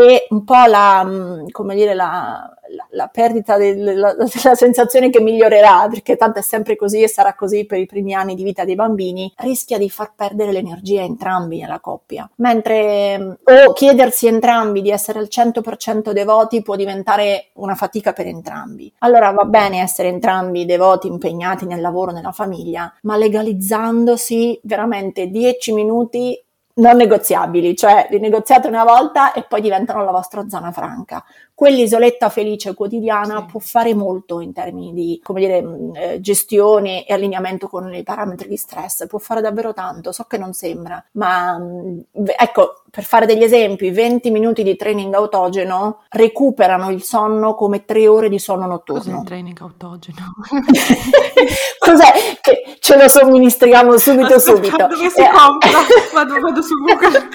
[0.02, 4.14] e un po' la, mm, come dire, la, la, la perdita della
[4.54, 8.34] sensazione che migliorerà, perché tanto è sempre così e sarà così per i primi anni
[8.34, 12.28] di vita dei bambini, rischia di far perdere l'energia a entrambi nella coppia.
[12.36, 13.30] Mentre mm,
[13.66, 18.92] o chiedersi entrambi di essere al 100% devoti può diventare una fatica per entrambi.
[18.98, 25.72] Allora va bene essere entrambi devoti, impegnati nel lavoro, nella famiglia, ma legalizzandosi veramente 10
[25.72, 26.42] minuti
[26.78, 31.24] non negoziabili, cioè li negoziate una volta e poi diventano la vostra zona franca
[31.58, 33.46] quell'isoletta felice quotidiana sì.
[33.50, 38.04] può fare molto in termini di come dire, mm, eh, gestione e allineamento con i
[38.04, 41.98] parametri di stress, può fare davvero tanto, so che non sembra, ma mm,
[42.38, 48.06] ecco, per fare degli esempi, 20 minuti di training autogeno recuperano il sonno come 3
[48.06, 49.02] ore di sonno notturno.
[49.02, 50.32] Cos'è il training autogeno?
[51.80, 52.12] Cos'è?
[52.40, 54.86] Che ce lo somministriamo subito Aspetta, subito.
[54.86, 55.28] Dove si eh.
[55.28, 55.78] compra?
[56.12, 57.28] Vado, vado su Google.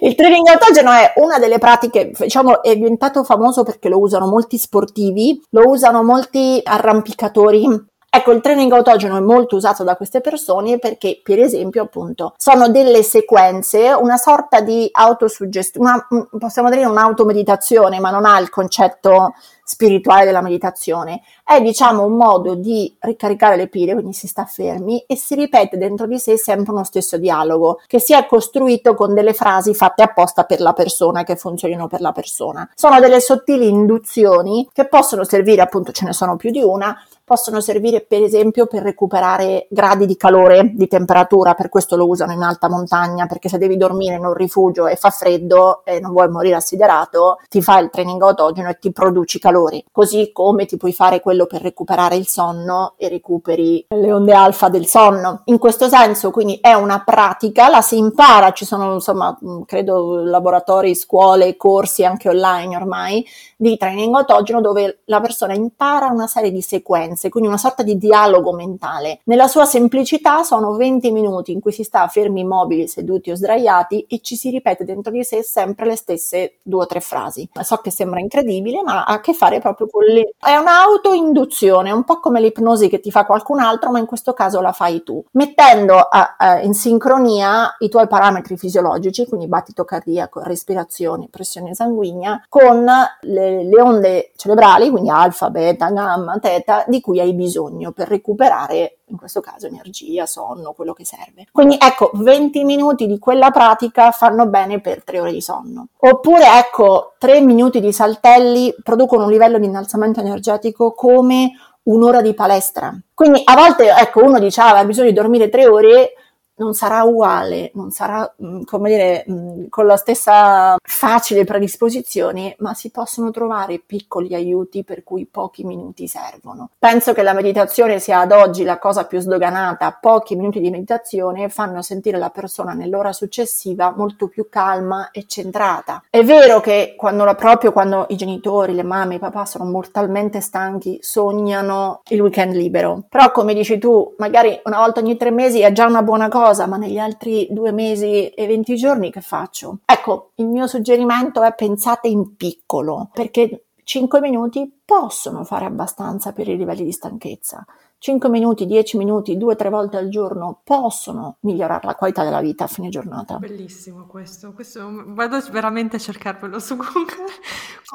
[0.00, 4.58] il training autogeno è una delle pratiche, diciamo, è diventato famoso perché lo usano molti
[4.58, 10.80] sportivi, lo usano molti arrampicatori Ecco, il training autogeno è molto usato da queste persone
[10.80, 18.10] perché, per esempio, appunto, sono delle sequenze, una sorta di autosuggestione, possiamo dire un'automeditazione, ma
[18.10, 19.34] non ha il concetto
[19.70, 21.22] spirituale della meditazione.
[21.44, 25.78] È, diciamo, un modo di ricaricare le pile, quindi si sta fermi e si ripete
[25.78, 30.02] dentro di sé sempre uno stesso dialogo, che si è costruito con delle frasi fatte
[30.02, 32.68] apposta per la persona, che funzionino per la persona.
[32.74, 36.96] Sono delle sottili induzioni che possono servire, appunto, ce ne sono più di una,
[37.30, 42.32] possono servire per esempio per recuperare gradi di calore, di temperatura, per questo lo usano
[42.32, 46.10] in alta montagna, perché se devi dormire in un rifugio e fa freddo e non
[46.10, 50.76] vuoi morire assiderato, ti fai il training autogeno e ti produci calore, così come ti
[50.76, 55.42] puoi fare quello per recuperare il sonno e recuperi le onde alfa del sonno.
[55.44, 60.96] In questo senso, quindi è una pratica, la si impara, ci sono insomma, credo laboratori,
[60.96, 63.24] scuole, corsi anche online ormai
[63.56, 67.96] di training autogeno dove la persona impara una serie di sequenze, quindi una sorta di
[67.96, 69.20] dialogo mentale.
[69.24, 74.06] Nella sua semplicità sono 20 minuti in cui si sta fermi immobili, seduti o sdraiati
[74.08, 77.48] e ci si ripete dentro di sé sempre le stesse due o tre frasi.
[77.60, 80.32] So che sembra incredibile, ma ha a che fare proprio con le...
[80.38, 84.60] È un'autoinduzione, un po' come l'ipnosi che ti fa qualcun altro, ma in questo caso
[84.60, 90.40] la fai tu, mettendo a, a, in sincronia i tuoi parametri fisiologici, quindi battito cardiaco,
[90.42, 92.84] respirazione, pressione sanguigna, con
[93.22, 98.98] le le onde cerebrali, quindi alfa, beta, gamma, teta, di cui hai bisogno per recuperare,
[99.06, 101.46] in questo caso, energia, sonno, quello che serve.
[101.50, 105.88] Quindi ecco, 20 minuti di quella pratica fanno bene per 3 ore di sonno.
[105.96, 111.52] Oppure ecco, 3 minuti di saltelli producono un livello di innalzamento energetico come
[111.84, 112.96] un'ora di palestra.
[113.14, 116.12] Quindi a volte, ecco, uno dice, ah, ha bisogno di dormire 3 ore,
[116.60, 122.74] non sarà uguale, non sarà, mm, come dire, mm, con la stessa facile predisposizione, ma
[122.74, 126.68] si possono trovare piccoli aiuti per cui pochi minuti servono.
[126.78, 131.48] Penso che la meditazione sia ad oggi la cosa più sdoganata, pochi minuti di meditazione
[131.48, 136.04] fanno sentire la persona nell'ora successiva molto più calma e centrata.
[136.10, 140.98] È vero che quando proprio quando i genitori, le mamme, i papà sono mortalmente stanchi,
[141.00, 145.72] sognano il weekend libero, però come dici tu, magari una volta ogni tre mesi è
[145.72, 149.78] già una buona cosa, ma negli altri due mesi e venti giorni che faccio?
[149.84, 156.48] Ecco, il mio suggerimento è pensate in piccolo, perché 5 minuti possono fare abbastanza per
[156.48, 157.64] i livelli di stanchezza.
[158.02, 162.66] 5 minuti, 10 minuti, 2-3 volte al giorno possono migliorare la qualità della vita a
[162.66, 163.36] fine giornata.
[163.36, 167.26] Bellissimo questo, questo vado veramente a cercarvelo su Google.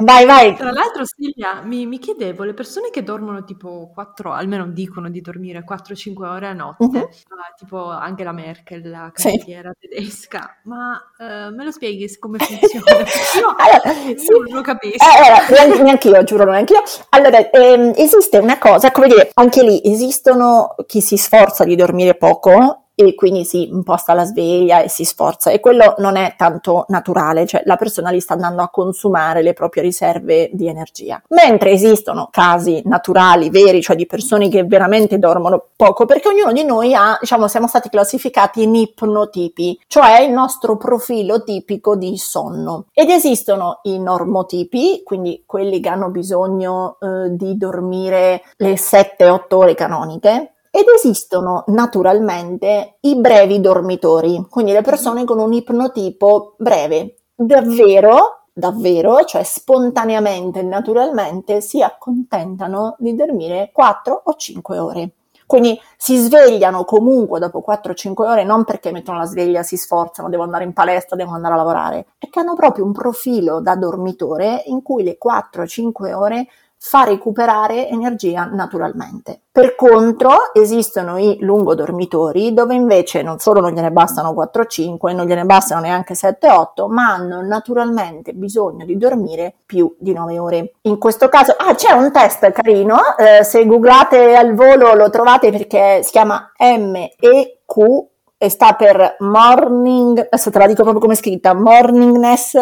[0.03, 0.55] Vai, vai.
[0.55, 5.21] Tra l'altro Silvia, mi, mi, chiedevo, le persone che dormono tipo 4, almeno dicono di
[5.21, 6.99] dormire 4-5 ore a notte, uh-huh.
[6.99, 9.87] uh, tipo Angela Merkel, la cancelliera sì.
[9.87, 12.91] tedesca, ma uh, me lo spieghi come funziona?
[13.39, 14.27] Io, allora, sì.
[14.29, 15.03] non lo capisco.
[15.03, 16.83] Eh, allora, neanche io, giuro, neanche io.
[17.09, 22.15] Allora, ehm, esiste una cosa, come dire, anche lì esistono chi si sforza di dormire
[22.15, 26.85] poco e quindi si imposta la sveglia e si sforza e quello non è tanto
[26.87, 31.21] naturale, cioè la persona li sta andando a consumare le proprie riserve di energia.
[31.29, 36.63] Mentre esistono casi naturali, veri, cioè di persone che veramente dormono poco, perché ognuno di
[36.63, 42.85] noi ha, diciamo, siamo stati classificati in ipnotipi, cioè il nostro profilo tipico di sonno.
[42.93, 49.75] Ed esistono i normotipi, quindi quelli che hanno bisogno eh, di dormire le 7-8 ore
[49.75, 58.47] canoniche, ed esistono naturalmente i brevi dormitori, quindi le persone con un ipnotipo breve, davvero,
[58.51, 65.11] davvero, cioè spontaneamente naturalmente si accontentano di dormire 4 o 5 ore.
[65.45, 70.47] Quindi si svegliano comunque dopo 4-5 ore, non perché mettono la sveglia, si sforzano, devono
[70.47, 74.63] andare in palestra, devono andare a lavorare, è che hanno proprio un profilo da dormitore
[74.65, 76.47] in cui le 4-5 ore
[76.87, 79.39] fa recuperare energia naturalmente.
[79.51, 85.45] Per contro esistono i lungodormitori dove invece non solo non gliene bastano 4-5, non gliene
[85.45, 90.73] bastano neanche 7-8, ma hanno naturalmente bisogno di dormire più di 9 ore.
[90.81, 95.49] In questo caso, ah, c'è un test carino, eh, se googlate al volo lo trovate
[95.49, 98.05] perché si chiama MEQ
[98.37, 102.53] e sta per Morning, adesso te la dico proprio come scritta, Morningness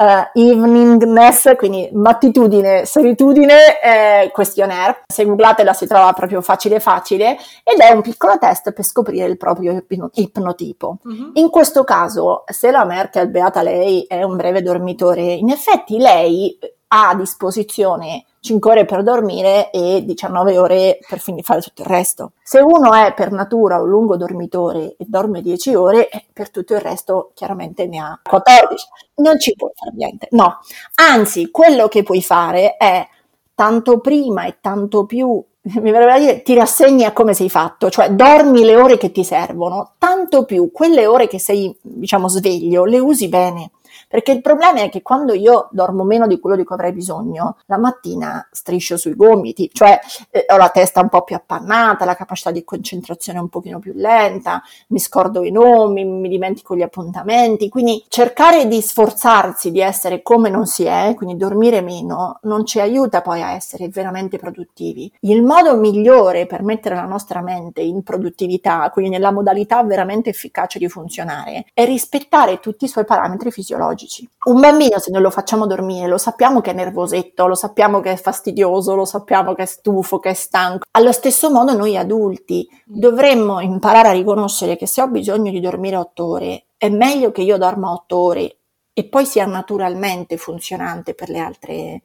[0.00, 5.02] uh, eveningness, quindi mattitudine, solitudine, eh, questionnaire.
[5.06, 9.36] Se googlatela si trova proprio facile facile ed è un piccolo test per scoprire il
[9.36, 10.98] proprio ipno- ipnotipo.
[11.04, 11.30] Uh-huh.
[11.34, 16.58] In questo caso, se la Merkel, beata lei, è un breve dormitore, in effetti lei
[16.92, 21.88] ha a disposizione 5 ore per dormire e 19 ore per finire fare tutto il
[21.88, 22.32] resto.
[22.42, 26.74] Se uno è per natura un lungo dormitore e dorme 10 ore, eh, per tutto
[26.74, 28.86] il resto chiaramente ne ha 14.
[29.16, 30.58] Non ci puoi fare niente, no.
[30.94, 33.06] Anzi, quello che puoi fare è
[33.54, 35.44] tanto prima e tanto più
[35.80, 39.12] mi verrebbe da dire, ti rassegni a come sei fatto, cioè dormi le ore che
[39.12, 43.70] ti servono, tanto più quelle ore che sei, diciamo, sveglio, le usi bene.
[44.10, 47.58] Perché il problema è che quando io dormo meno di quello di cui avrei bisogno,
[47.66, 50.00] la mattina striscio sui gomiti, cioè
[50.32, 53.92] eh, ho la testa un po' più appannata, la capacità di concentrazione un pochino più
[53.94, 60.22] lenta, mi scordo i nomi, mi dimentico gli appuntamenti, quindi cercare di sforzarsi di essere
[60.22, 65.08] come non si è, quindi dormire meno, non ci aiuta poi a essere veramente produttivi.
[65.20, 70.80] Il modo migliore per mettere la nostra mente in produttività, quindi nella modalità veramente efficace
[70.80, 74.28] di funzionare, è rispettare tutti i suoi parametri fisiologici fisiologici.
[74.44, 78.12] Un bambino se non lo facciamo dormire, lo sappiamo che è nervosetto, lo sappiamo che
[78.12, 80.86] è fastidioso, lo sappiamo che è stufo, che è stanco.
[80.92, 85.96] Allo stesso modo noi adulti dovremmo imparare a riconoscere che se ho bisogno di dormire
[85.96, 88.56] otto ore, è meglio che io dorma otto ore
[88.92, 92.02] e poi sia naturalmente funzionante per le altre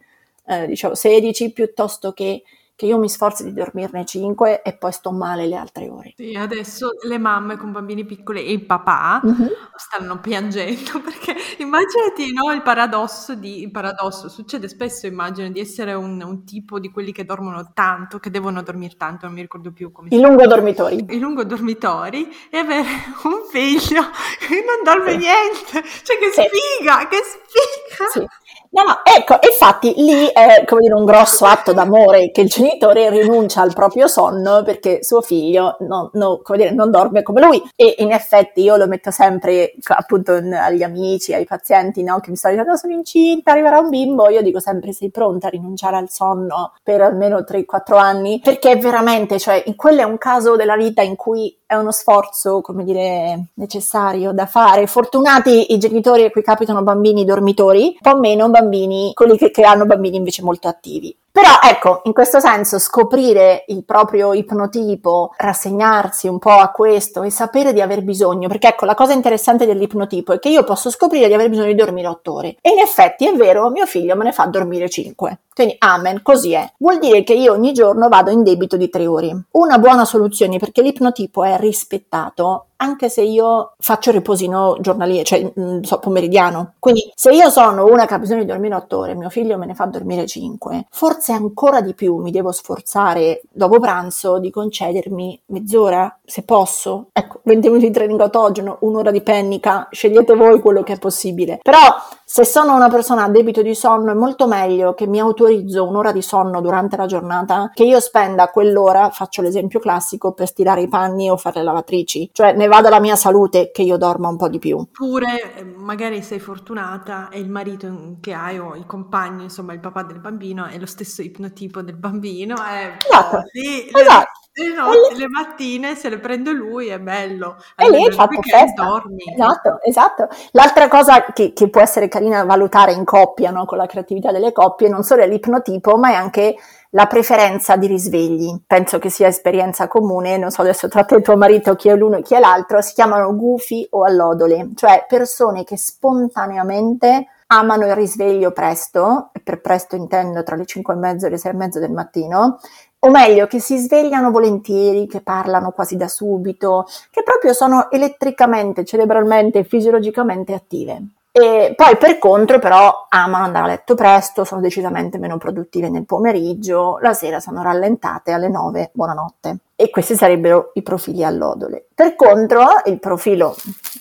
[0.47, 2.43] eh, diciamo 16 piuttosto che
[2.75, 6.13] che io mi sforzo di dormirne 5 e poi sto male le altre ore.
[6.17, 9.49] Sì, adesso le mamme con bambini piccoli e i papà uh-huh.
[9.75, 15.93] stanno piangendo perché immaginati no, il paradosso di il paradosso, succede spesso immagino di essere
[15.93, 19.71] un, un, tipo di quelli che dormono tanto, che devono dormire tanto, non mi ricordo
[19.71, 21.05] più come I lungodormitori.
[21.09, 22.88] I lungodormitori e avere
[23.23, 24.01] un figlio
[24.39, 28.09] che non dorme niente, cioè che sfiga, che sfiga.
[28.11, 28.44] Sì.
[28.75, 33.09] No, no, ecco, infatti lì è come dire un grosso atto d'amore che il genitore
[33.09, 37.63] rinuncia al proprio sonno perché suo figlio non, no, come dire, non dorme come lui.
[37.73, 42.35] E in effetti io lo metto sempre appunto agli amici, ai pazienti no, che mi
[42.35, 44.27] stanno dicendo sono incinta, arriverà un bimbo.
[44.29, 49.39] Io dico sempre sei pronta a rinunciare al sonno per almeno 3-4 anni perché veramente,
[49.39, 54.32] cioè, quello è un caso della vita in cui è uno sforzo, come dire, necessario
[54.32, 54.88] da fare.
[54.88, 59.63] Fortunati i genitori a cui capitano bambini dormitori, un po' meno bambini, quelli che, che
[59.63, 61.16] hanno bambini invece molto attivi.
[61.36, 67.29] Però ecco, in questo senso scoprire il proprio ipnotipo, rassegnarsi un po' a questo e
[67.29, 71.27] sapere di aver bisogno, perché ecco, la cosa interessante dell'ipnotipo è che io posso scoprire
[71.27, 72.55] di aver bisogno di dormire otto ore.
[72.61, 75.39] E in effetti è vero, mio figlio me ne fa dormire cinque.
[75.53, 76.71] Quindi amen, così è.
[76.77, 79.47] Vuol dire che io ogni giorno vado in debito di tre ore.
[79.51, 85.82] Una buona soluzione perché l'ipnotipo è rispettato anche se io faccio riposino giornaliero, cioè mh,
[85.82, 86.73] so, pomeridiano.
[86.80, 89.65] Quindi se io sono una che ha bisogno di dormire otto ore, mio figlio me
[89.65, 95.41] ne fa dormire cinque, forse ancora di più mi devo sforzare dopo pranzo di concedermi
[95.47, 97.07] mezz'ora, se posso.
[97.13, 101.59] Ecco, 20 minuti di training autogeno, un'ora di pennica, scegliete voi quello che è possibile.
[101.61, 101.80] Però
[102.28, 106.11] se sono una persona a debito di sonno è molto meglio che mi autorizzo un'ora
[106.11, 110.88] di sonno durante la giornata che io spenda quell'ora, faccio l'esempio classico, per stirare i
[110.88, 112.32] panni o fare le lavatrici.
[112.34, 114.78] Cioè ne vada la mia salute che io dorma un po' di più.
[114.78, 119.80] Oppure eh, magari sei fortunata e il marito che hai o il compagno, insomma il
[119.80, 122.55] papà del bambino è lo stesso ipnotipo del bambino.
[122.55, 124.45] È esatto, sì, esatto.
[124.58, 127.58] Le, notti, le mattine se le prende lui è bello.
[127.76, 128.84] E lì fatto festa.
[128.84, 129.24] Dormi.
[129.34, 130.30] Esatto, esatto.
[130.51, 133.66] L'altra cosa che, che, può essere carina valutare in coppia, no?
[133.66, 136.56] con la creatività delle coppie, non solo è l'ipnotipo, ma è anche
[136.91, 138.62] la preferenza di risvegli.
[138.66, 141.95] Penso che sia esperienza comune, non so adesso tra te e tuo marito chi è
[141.95, 147.86] l'uno e chi è l'altro, si chiamano gufi o allodole, cioè persone che spontaneamente amano
[147.86, 151.51] il risveglio presto, e per presto intendo tra le 5 e mezzo e le 6
[151.51, 152.60] e mezzo del mattino,
[153.00, 158.84] o meglio, che si svegliano volentieri, che parlano quasi da subito, che proprio sono elettricamente,
[158.84, 161.02] cerebralmente e fisiologicamente attive.
[161.32, 166.06] E poi per contro però amano andare a letto presto, sono decisamente meno produttive nel
[166.06, 171.88] pomeriggio, la sera sono rallentate alle 9, buonanotte e questi sarebbero i profili allodole.
[171.93, 173.55] Per contro, il profilo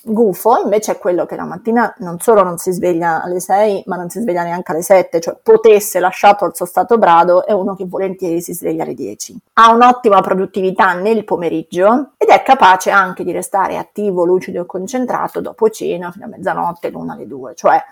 [0.04, 3.96] gufo invece è quello che la mattina non solo non si sveglia alle 6, ma
[3.96, 7.74] non si sveglia neanche alle 7, cioè potesse lasciato al suo stato brado è uno
[7.74, 9.36] che volentieri si sveglia alle 10.
[9.54, 15.40] Ha un'ottima produttività nel pomeriggio ed è capace anche di restare attivo, lucido e concentrato
[15.40, 17.82] dopo cena fino a mezzanotte, l'una alle due, cioè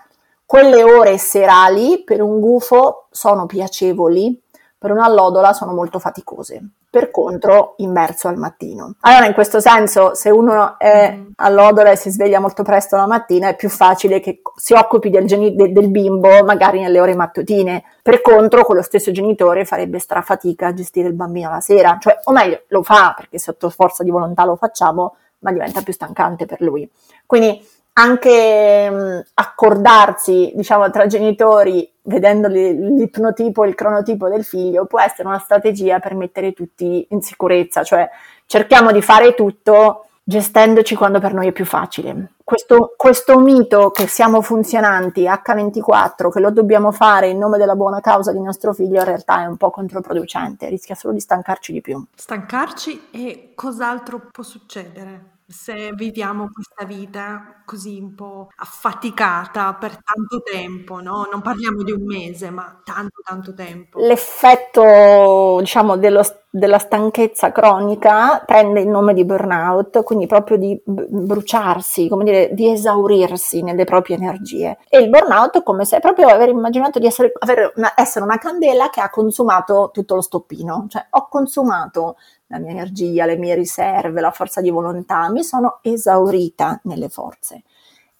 [0.45, 4.39] quelle ore serali per un gufo sono piacevoli,
[4.83, 8.95] per un'allodola sono molto faticose per contro inverso al mattino.
[8.99, 13.47] Allora in questo senso se uno è all'odore e si sveglia molto presto la mattina
[13.47, 18.21] è più facile che si occupi del, geni- del, bimbo magari nelle ore mattutine, per
[18.21, 22.33] contro con lo stesso genitore farebbe strafatica a gestire il bambino la sera, cioè o
[22.33, 26.59] meglio lo fa perché sotto forza di volontà lo facciamo ma diventa più stancante per
[26.59, 26.89] lui.
[27.25, 34.99] Quindi anche mh, accordarsi, diciamo, tra genitori, vedendo l'ipnotipo e il cronotipo del figlio, può
[34.99, 38.09] essere una strategia per mettere tutti in sicurezza, cioè
[38.45, 42.31] cerchiamo di fare tutto gestendoci quando per noi è più facile.
[42.43, 47.99] Questo, questo mito che siamo funzionanti H24, che lo dobbiamo fare in nome della buona
[47.99, 51.81] causa di nostro figlio, in realtà è un po' controproducente, rischia solo di stancarci di
[51.81, 52.03] più.
[52.15, 55.31] Stancarci e cos'altro può succedere?
[55.47, 61.27] Se viviamo questa vita così un po' affaticata per tanto tempo, no?
[61.31, 63.99] Non parliamo di un mese, ma tanto tanto tempo.
[63.99, 66.23] L'effetto, diciamo, dello,
[66.55, 72.69] della stanchezza cronica prende il nome di burnout, quindi proprio di bruciarsi, come dire, di
[72.69, 74.77] esaurirsi nelle proprie energie.
[74.87, 77.31] E il burnout è come se proprio aver immaginato di essere,
[77.75, 82.69] una, essere una candela che ha consumato tutto lo stoppino, cioè ho consumato la mia
[82.69, 87.63] energia, le mie riserve, la forza di volontà, mi sono esaurita nelle forze.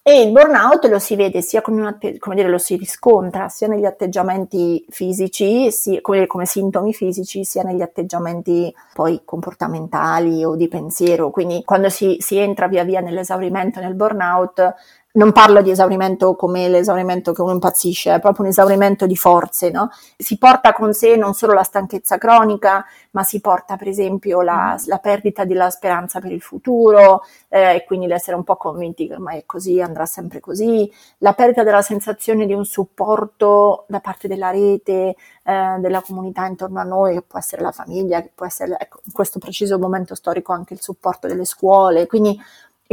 [0.05, 3.69] E il burnout lo si vede sia come, atte- come dire, lo si riscontra sia
[3.69, 10.67] negli atteggiamenti fisici, sia, come, come, sintomi fisici, sia negli atteggiamenti poi comportamentali o di
[10.67, 11.29] pensiero.
[11.29, 14.73] Quindi quando si, si entra via via nell'esaurimento, nel burnout,
[15.15, 19.69] non parlo di esaurimento come l'esaurimento che uno impazzisce, è proprio un esaurimento di forze,
[19.69, 19.89] no?
[20.17, 24.73] Si porta con sé non solo la stanchezza cronica, ma si porta per esempio la,
[24.73, 24.87] mm.
[24.87, 29.13] la perdita della speranza per il futuro eh, e quindi l'essere un po' convinti che
[29.13, 34.27] ormai è così, andrà sempre così, la perdita della sensazione di un supporto da parte
[34.27, 38.47] della rete, eh, della comunità intorno a noi, che può essere la famiglia, che può
[38.47, 42.35] essere, ecco, in questo preciso momento storico anche il supporto delle scuole, quindi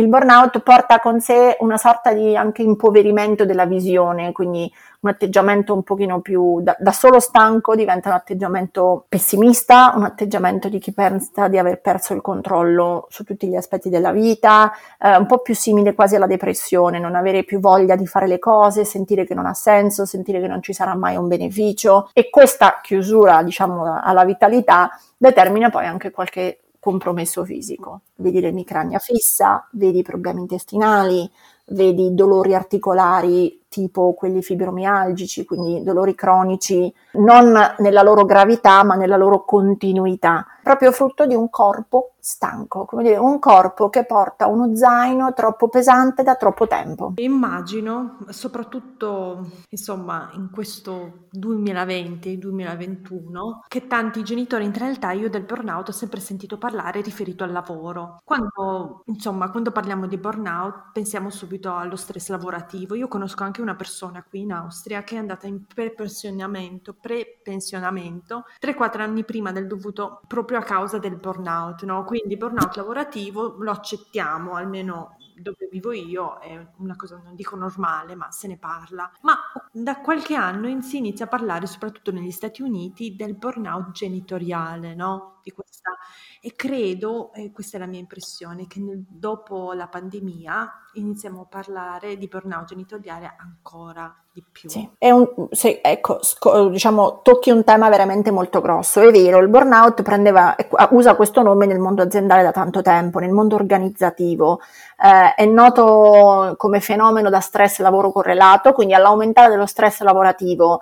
[0.01, 5.73] il burnout porta con sé una sorta di anche impoverimento della visione, quindi un atteggiamento
[5.73, 10.93] un pochino più da, da, solo stanco diventa un atteggiamento pessimista, un atteggiamento di chi
[10.93, 15.39] pensa di aver perso il controllo su tutti gli aspetti della vita, eh, un po'
[15.39, 19.35] più simile quasi alla depressione, non avere più voglia di fare le cose, sentire che
[19.35, 22.11] non ha senso, sentire che non ci sarà mai un beneficio.
[22.13, 28.01] E questa chiusura, diciamo, alla vitalità determina poi anche qualche compromesso fisico.
[28.17, 31.31] Vedi l'emicrania fissa, vedi problemi intestinali,
[31.67, 39.17] vedi dolori articolari tipo quelli fibromialgici, quindi dolori cronici, non nella loro gravità ma nella
[39.17, 44.77] loro continuità, proprio frutto di un corpo stanco, come dire, un corpo che porta uno
[44.77, 47.15] zaino troppo pesante da troppo tempo.
[47.17, 55.93] Immagino, soprattutto insomma in questo 2020-2021, che tanti genitori, in realtà io del burnout ho
[55.93, 58.21] sempre sentito parlare riferito al lavoro.
[58.23, 62.95] Quando, insomma, quando parliamo di burnout pensiamo subito allo stress lavorativo.
[62.95, 69.01] Io conosco anche una persona qui in Austria che è andata in pre-pensionamento, pre-pensionamento 3-4
[69.01, 72.05] anni prima del dovuto proprio a causa del burnout, no?
[72.05, 78.15] Quindi burnout lavorativo lo accettiamo, almeno dove vivo io è una cosa, non dico normale,
[78.15, 79.11] ma se ne parla.
[79.23, 79.37] Ma
[79.73, 85.41] da qualche anno si inizia a parlare, soprattutto negli Stati Uniti, del burnout genitoriale, no?
[85.43, 85.97] Di questa
[86.41, 91.45] e credo, e questa è la mia impressione, che nel, dopo la pandemia iniziamo a
[91.45, 94.69] parlare di burnout genitoriale ancora di più.
[94.71, 99.01] Sì, un, se, ecco, sco, diciamo, tocchi un tema veramente molto grosso.
[99.01, 100.57] È vero, il burnout prendeva,
[100.91, 104.61] usa questo nome nel mondo aziendale da tanto tempo, nel mondo organizzativo.
[104.97, 110.81] Eh, è noto come fenomeno da stress lavoro correlato, quindi all'aumentare dello stress lavorativo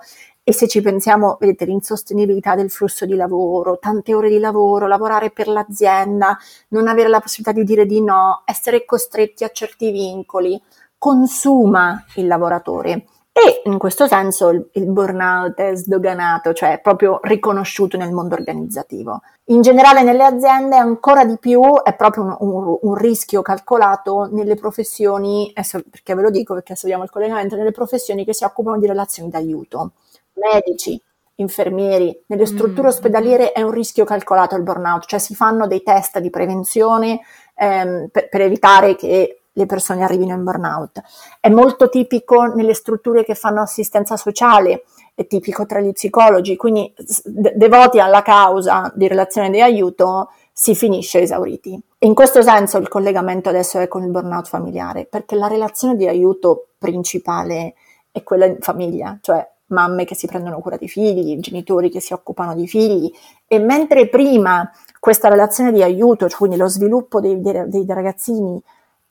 [0.49, 5.29] e se ci pensiamo, vedete, l'insostenibilità del flusso di lavoro, tante ore di lavoro, lavorare
[5.29, 6.35] per l'azienda,
[6.69, 10.59] non avere la possibilità di dire di no, essere costretti a certi vincoli,
[10.97, 13.05] consuma il lavoratore.
[13.31, 18.33] E in questo senso il, il burnout è sdoganato, cioè è proprio riconosciuto nel mondo
[18.33, 19.21] organizzativo.
[19.51, 24.55] In generale nelle aziende ancora di più è proprio un, un, un rischio calcolato nelle
[24.55, 28.87] professioni, perché ve lo dico perché vediamo il collegamento, nelle professioni che si occupano di
[28.87, 29.91] relazioni d'aiuto
[30.39, 31.01] medici,
[31.35, 32.91] infermieri, nelle strutture mm.
[32.91, 37.21] ospedaliere è un rischio calcolato il burnout, cioè si fanno dei test di prevenzione
[37.55, 41.01] ehm, per, per evitare che le persone arrivino in burnout.
[41.39, 44.83] È molto tipico nelle strutture che fanno assistenza sociale,
[45.13, 46.93] è tipico tra gli psicologi, quindi
[47.25, 51.79] de- devoti alla causa di relazione di aiuto si finisce esauriti.
[51.99, 56.07] In questo senso il collegamento adesso è con il burnout familiare, perché la relazione di
[56.07, 57.73] aiuto principale
[58.11, 62.13] è quella in famiglia, cioè mamme che si prendono cura dei figli, genitori che si
[62.13, 63.11] occupano di figli
[63.47, 68.61] e mentre prima questa relazione di aiuto, cioè quindi lo sviluppo dei, dei, dei ragazzini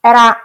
[0.00, 0.36] era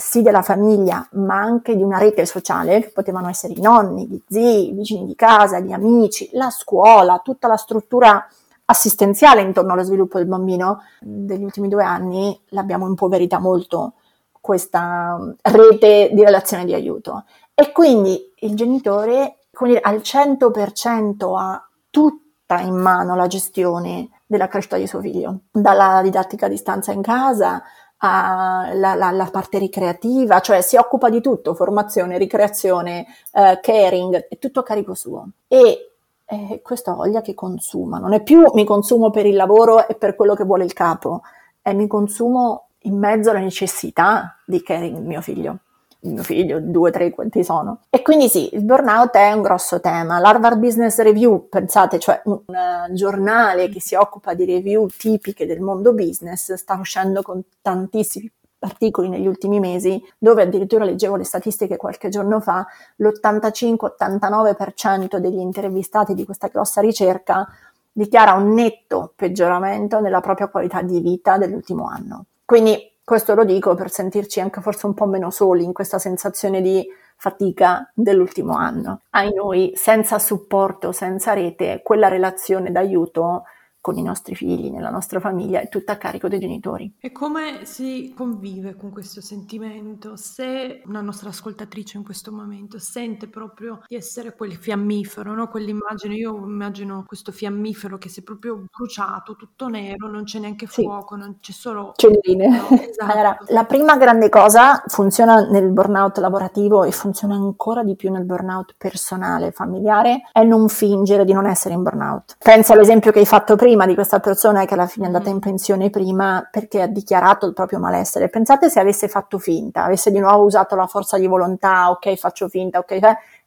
[0.00, 4.20] sì della famiglia, ma anche di una rete sociale, che potevano essere i nonni, gli
[4.26, 8.26] zii, i vicini di casa, gli amici, la scuola, tutta la struttura
[8.64, 13.94] assistenziale intorno allo sviluppo del bambino, degli ultimi due anni l'abbiamo impoverita molto
[14.40, 17.24] questa rete di relazione di aiuto.
[17.54, 24.48] E quindi il genitore come dire, al 100% ha tutta in mano la gestione della
[24.48, 27.62] crescita di suo figlio, dalla didattica a distanza in casa
[27.98, 33.04] alla parte ricreativa, cioè si occupa di tutto, formazione, ricreazione,
[33.34, 35.28] eh, caring, è tutto a carico suo.
[35.46, 35.90] E
[36.24, 40.14] eh, questa voglia che consuma, non è più mi consumo per il lavoro e per
[40.14, 41.20] quello che vuole il capo,
[41.60, 45.58] è mi consumo in mezzo alla necessità di caring mio figlio
[46.00, 47.80] mio figlio, due, tre, quanti sono.
[47.90, 50.18] E quindi sì, il burnout è un grosso tema.
[50.18, 55.60] L'Harvard Business Review, pensate, cioè un uh, giornale che si occupa di review tipiche del
[55.60, 58.30] mondo business, sta uscendo con tantissimi
[58.60, 62.64] articoli negli ultimi mesi, dove addirittura leggevo le statistiche qualche giorno fa,
[62.96, 67.48] l'85-89% degli intervistati di questa grossa ricerca
[67.92, 72.26] dichiara un netto peggioramento nella propria qualità di vita dell'ultimo anno.
[72.44, 76.60] Quindi questo lo dico per sentirci anche forse un po' meno soli in questa sensazione
[76.60, 76.86] di
[77.16, 79.02] fatica dell'ultimo anno.
[79.10, 83.44] Ai noi, senza supporto, senza rete, quella relazione d'aiuto
[83.80, 86.94] con i nostri figli, nella nostra famiglia, è tutta a carico dei genitori.
[86.98, 90.16] E come si convive con questo sentimento?
[90.16, 95.48] Se una nostra ascoltatrice in questo momento sente proprio di essere quel fiammifero, no?
[95.48, 100.66] quell'immagine, io immagino questo fiammifero che si è proprio bruciato, tutto nero, non c'è neanche
[100.66, 101.20] fuoco, sì.
[101.20, 101.92] non c'è solo...
[101.96, 102.48] Cellerine.
[102.48, 103.12] No, esatto.
[103.12, 108.24] allora, la prima grande cosa funziona nel burnout lavorativo e funziona ancora di più nel
[108.24, 112.36] burnout personale, familiare, è non fingere di non essere in burnout.
[112.38, 115.30] Penso all'esempio che hai fatto prima, prima di questa persona che alla fine è andata
[115.30, 118.28] in pensione prima perché ha dichiarato il proprio malessere.
[118.28, 122.48] Pensate se avesse fatto finta, avesse di nuovo usato la forza di volontà, ok, faccio
[122.48, 122.90] finta, ok,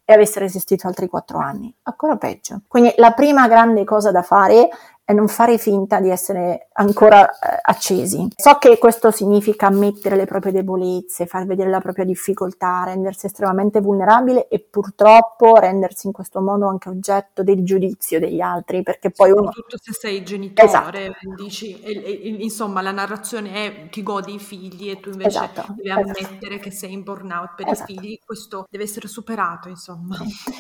[0.06, 1.74] e avesse resistito altri quattro anni.
[1.84, 2.62] Ancora peggio.
[2.70, 4.70] Quindi la prima grande cosa da fare
[5.04, 8.28] è non fare finta di essere ancora eh, accesi.
[8.36, 13.80] So che questo significa ammettere le proprie debolezze, far vedere la propria difficoltà, rendersi estremamente
[13.82, 19.32] vulnerabile e purtroppo rendersi in questo modo anche oggetto del giudizio degli altri, perché poi
[19.32, 19.46] uno...
[19.46, 21.36] Soprattutto se sei genitore, esatto.
[21.36, 25.74] dici, e, e, insomma la narrazione è ti godi i figli e tu invece esatto.
[25.76, 27.92] devi ammettere che sei in burnout per esatto.
[27.92, 30.18] i figli, questo deve essere superato, insomma.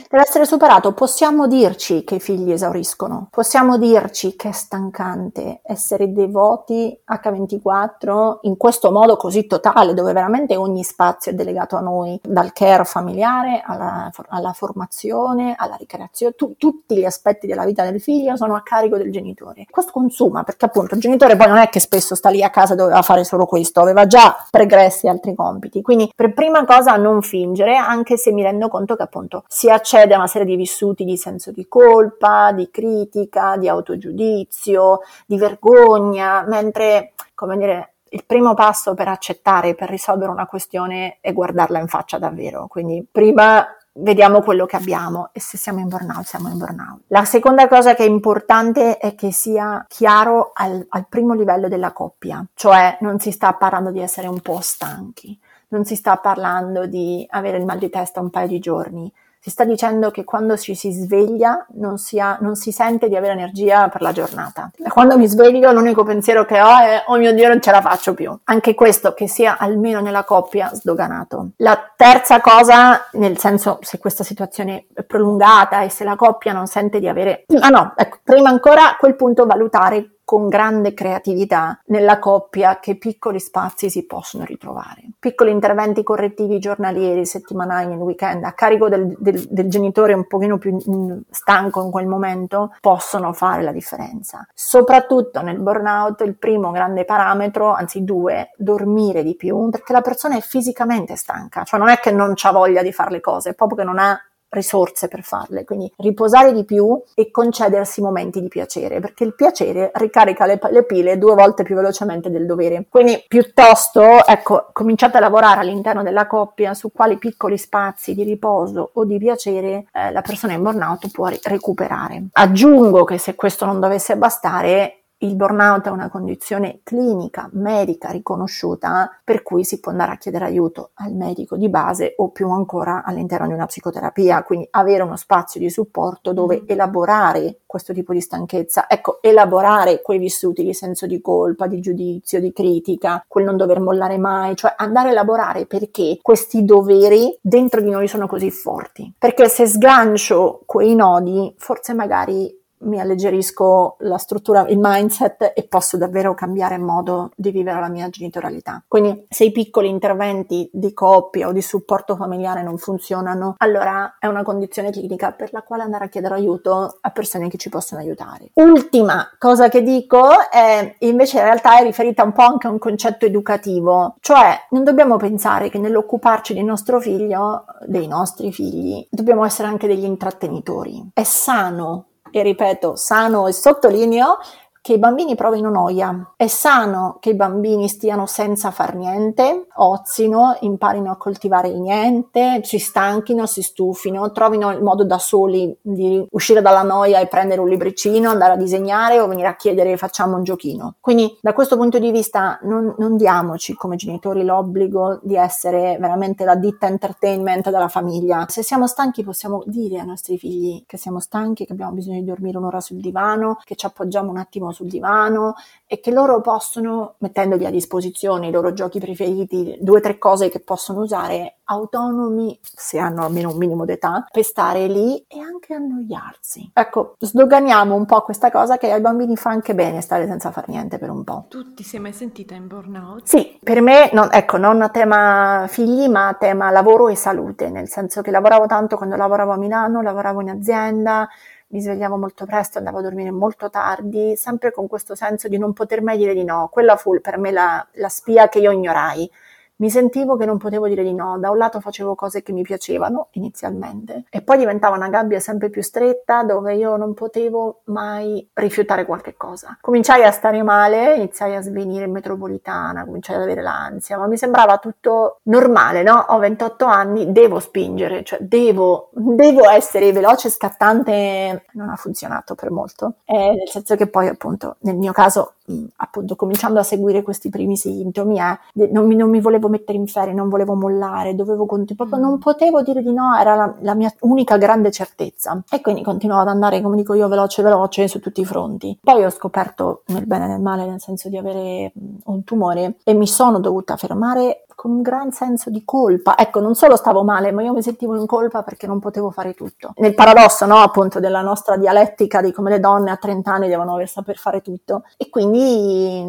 [0.10, 6.03] Deve essere superato, possiamo dirci che i figli esauriscono, possiamo dirci che è stancante essere
[6.12, 12.20] devoti H24 in questo modo così totale, dove veramente ogni spazio è delegato a noi,
[12.22, 18.02] dal care familiare alla, alla formazione, alla ricreazione, tu, tutti gli aspetti della vita del
[18.02, 19.66] figlio sono a carico del genitore.
[19.70, 22.76] Questo consuma, perché appunto il genitore poi non è che spesso sta lì a casa
[22.76, 25.82] doveva fare solo questo, aveva già pregressi altri compiti.
[25.82, 30.14] Quindi per prima cosa non fingere, anche se mi rendo conto che appunto si accede
[30.14, 35.93] a una serie di vissuti di senso di colpa, di critica, di autogiudizio, di vergogna,
[36.00, 41.88] mentre, come dire, il primo passo per accettare, per risolvere una questione è guardarla in
[41.88, 42.68] faccia davvero.
[42.68, 43.66] Quindi prima
[43.96, 47.02] vediamo quello che abbiamo e se siamo in burnout siamo in burnout.
[47.08, 51.92] La seconda cosa che è importante è che sia chiaro al, al primo livello della
[51.92, 55.40] coppia, cioè non si sta parlando di essere un po' stanchi,
[55.70, 59.12] non si sta parlando di avere il mal di testa un paio di giorni,
[59.44, 63.18] si sta dicendo che quando ci si sveglia non si, ha, non si sente di
[63.18, 64.72] avere energia per la giornata.
[64.74, 67.82] E quando mi sveglio l'unico pensiero che ho è oh mio Dio non ce la
[67.82, 68.34] faccio più.
[68.46, 71.50] Anche questo che sia almeno nella coppia sdoganato.
[71.58, 76.68] La terza cosa, nel senso se questa situazione è prolungata e se la coppia non
[76.68, 77.44] sente di avere...
[77.60, 82.98] Ah no, ecco, prima ancora a quel punto valutare con grande creatività nella coppia che
[82.98, 85.04] piccoli spazi si possono ritrovare.
[85.20, 90.58] Piccoli interventi correttivi giornalieri, settimanali, nel weekend, a carico del, del, del genitore un pochino
[90.58, 94.48] più mm, stanco in quel momento, possono fare la differenza.
[94.54, 100.38] Soprattutto nel burnout il primo grande parametro, anzi due, dormire di più, perché la persona
[100.38, 103.54] è fisicamente stanca, cioè non è che non ha voglia di fare le cose, è
[103.54, 104.20] proprio che non ha
[104.54, 109.92] risorse per farle, quindi riposare di più e concedersi momenti di piacere, perché il piacere
[109.96, 112.86] ricarica le, le, pile due volte più velocemente del dovere.
[112.90, 118.92] Quindi piuttosto, ecco, cominciate a lavorare all'interno della coppia su quali piccoli spazi di riposo
[118.94, 122.28] o di piacere eh, la persona in burnout può recuperare.
[122.34, 129.10] Aggiungo che se questo non dovesse bastare, il burnout è una condizione clinica, medica riconosciuta,
[129.24, 133.04] per cui si può andare a chiedere aiuto al medico di base o più ancora
[133.04, 136.66] all'interno di una psicoterapia, quindi avere uno spazio di supporto dove mm.
[136.68, 142.40] elaborare questo tipo di stanchezza, ecco, elaborare quei vissuti di senso di colpa, di giudizio,
[142.40, 147.82] di critica, quel non dover mollare mai, cioè andare a elaborare perché questi doveri dentro
[147.82, 149.12] di noi sono così forti.
[149.18, 155.98] Perché se sgancio quei nodi, forse magari mi alleggerisco la struttura, il mindset e posso
[155.98, 158.84] davvero cambiare modo di vivere la mia genitorialità.
[158.88, 164.28] Quindi se i piccoli interventi di coppia o di supporto familiare non funzionano, allora è
[164.28, 168.02] una condizione clinica per la quale andare a chiedere aiuto a persone che ci possono
[168.02, 168.52] aiutare.
[168.54, 170.22] Ultima cosa che dico
[170.52, 174.84] è invece in realtà è riferita un po' anche a un concetto educativo, cioè non
[174.84, 181.12] dobbiamo pensare che nell'occuparci del nostro figlio, dei nostri figli, dobbiamo essere anche degli intrattenitori.
[181.14, 182.06] È sano
[182.36, 184.40] e ripeto, sano e sottolineo
[184.84, 186.34] che i bambini provino noia.
[186.36, 192.60] È sano che i bambini stiano senza far niente, ozino, imparino a coltivare il niente,
[192.64, 197.62] si stanchino, si stufino, trovino il modo da soli di uscire dalla noia e prendere
[197.62, 200.96] un libricino, andare a disegnare o venire a chiedere facciamo un giochino.
[201.00, 206.44] Quindi da questo punto di vista non, non diamoci come genitori l'obbligo di essere veramente
[206.44, 208.48] la ditta entertainment della famiglia.
[208.50, 212.26] Se siamo stanchi possiamo dire ai nostri figli che siamo stanchi, che abbiamo bisogno di
[212.26, 215.56] dormire un'ora sul divano, che ci appoggiamo un attimo sul divano
[215.86, 220.50] e che loro possono, mettendogli a disposizione i loro giochi preferiti, due o tre cose
[220.50, 225.74] che possono usare, autonomi, se hanno almeno un minimo d'età, per stare lì e anche
[225.74, 226.72] annoiarsi.
[226.74, 230.68] Ecco, sdoganiamo un po' questa cosa che ai bambini fa anche bene stare senza far
[230.68, 231.46] niente per un po'.
[231.50, 233.26] Tu ti sei mai sentita in burnout?
[233.26, 237.70] Sì, per me, non, ecco, non a tema figli, ma a tema lavoro e salute,
[237.70, 241.30] nel senso che lavoravo tanto quando lavoravo a Milano, lavoravo in azienda,
[241.74, 245.74] mi svegliavo molto presto, andavo a dormire molto tardi, sempre con questo senso di non
[245.74, 246.70] poter mai dire di no.
[246.72, 249.30] Quella fu per me la, la spia che io ignorai
[249.78, 252.62] mi sentivo che non potevo dire di no, da un lato facevo cose che mi
[252.62, 258.48] piacevano inizialmente e poi diventava una gabbia sempre più stretta dove io non potevo mai
[258.54, 259.78] rifiutare qualche cosa.
[259.82, 264.38] Cominciai a stare male, iniziai a svenire in metropolitana, cominciai ad avere l'ansia, ma mi
[264.38, 266.26] sembrava tutto normale, no?
[266.30, 272.72] Ho 28 anni, devo spingere, cioè devo, devo essere veloce, scattante, non ha funzionato per
[272.72, 275.54] molto, eh, nel senso che poi appunto nel mio caso
[275.98, 278.58] appunto cominciando a seguire questi primi sintomi è
[278.92, 282.82] non mi, non mi volevo mettere in ferie, non volevo mollare, dovevo proprio non potevo
[282.82, 286.82] dire di no, era la, la, mia unica grande certezza e quindi continuavo ad andare
[286.82, 288.98] come dico io veloce veloce su tutti i fronti.
[289.02, 291.94] Poi ho scoperto nel bene e nel male nel senso di avere
[292.26, 296.38] un tumore e mi sono dovuta fermare con un gran senso di colpa.
[296.38, 299.54] Ecco, non solo stavo male, ma io mi sentivo in colpa perché non potevo fare
[299.54, 299.94] tutto.
[299.98, 304.04] Nel paradosso, no, appunto, della nostra dialettica di come le donne a 30 anni devono
[304.06, 305.04] saper fare tutto.
[305.18, 306.24] E quindi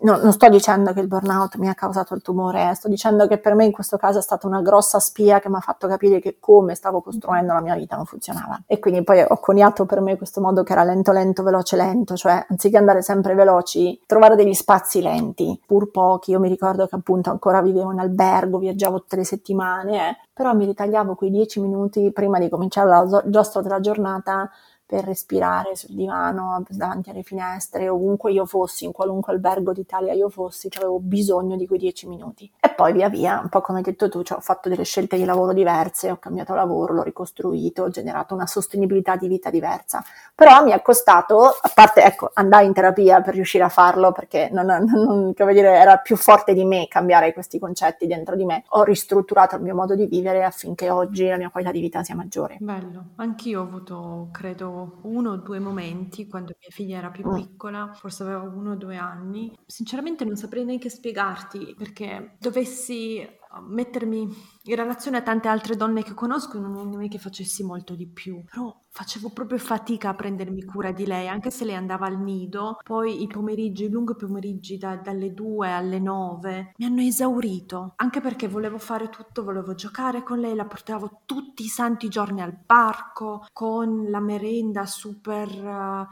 [0.00, 3.26] no, non sto dicendo che il burnout mi ha causato il tumore, eh, sto dicendo
[3.26, 5.86] che per me in questo caso è stata una grossa spia che mi ha fatto
[5.86, 8.60] capire che come stavo costruendo la mia vita non funzionava.
[8.66, 12.16] E quindi poi ho coniato per me questo modo che era lento, lento, veloce, lento,
[12.16, 16.30] cioè anziché andare sempre veloci, trovare degli spazi lenti, pur pochi.
[16.32, 20.66] Io mi ricordo che appunto ancora vivevo in albergo, viaggiavo le settimane, eh, però mi
[20.66, 24.48] ritagliavo quei dieci minuti prima di cominciare la giostra della giornata
[24.92, 30.28] per respirare sul divano, davanti alle finestre, ovunque io fossi, in qualunque albergo d'Italia io
[30.28, 32.52] fossi, cioè avevo bisogno di quei dieci minuti.
[32.60, 35.16] E poi via via, un po' come hai detto tu, cioè ho fatto delle scelte
[35.16, 40.04] di lavoro diverse, ho cambiato lavoro, l'ho ricostruito, ho generato una sostenibilità di vita diversa.
[40.34, 44.50] Però mi è costato, a parte, ecco, andare in terapia per riuscire a farlo, perché
[44.52, 48.64] non, non, come dire, era più forte di me cambiare questi concetti dentro di me.
[48.68, 52.14] Ho ristrutturato il mio modo di vivere affinché oggi la mia qualità di vita sia
[52.14, 52.58] maggiore.
[52.60, 57.34] Bello, anch'io ho avuto, credo, uno o due momenti quando mia figlia era più mm.
[57.34, 59.52] piccola, forse aveva uno o due anni.
[59.66, 63.26] Sinceramente non saprei neanche spiegarti perché dovessi
[63.60, 64.20] mettermi
[64.64, 68.44] in relazione a tante altre donne che conosco non è che facessi molto di più,
[68.44, 72.78] però facevo proprio fatica a prendermi cura di lei, anche se lei andava al nido,
[72.84, 78.20] poi i pomeriggi, i lunghi pomeriggi da, dalle 2 alle 9 mi hanno esaurito, anche
[78.20, 82.56] perché volevo fare tutto, volevo giocare con lei, la portavo tutti i santi giorni al
[82.64, 86.06] parco con la merenda super, uh,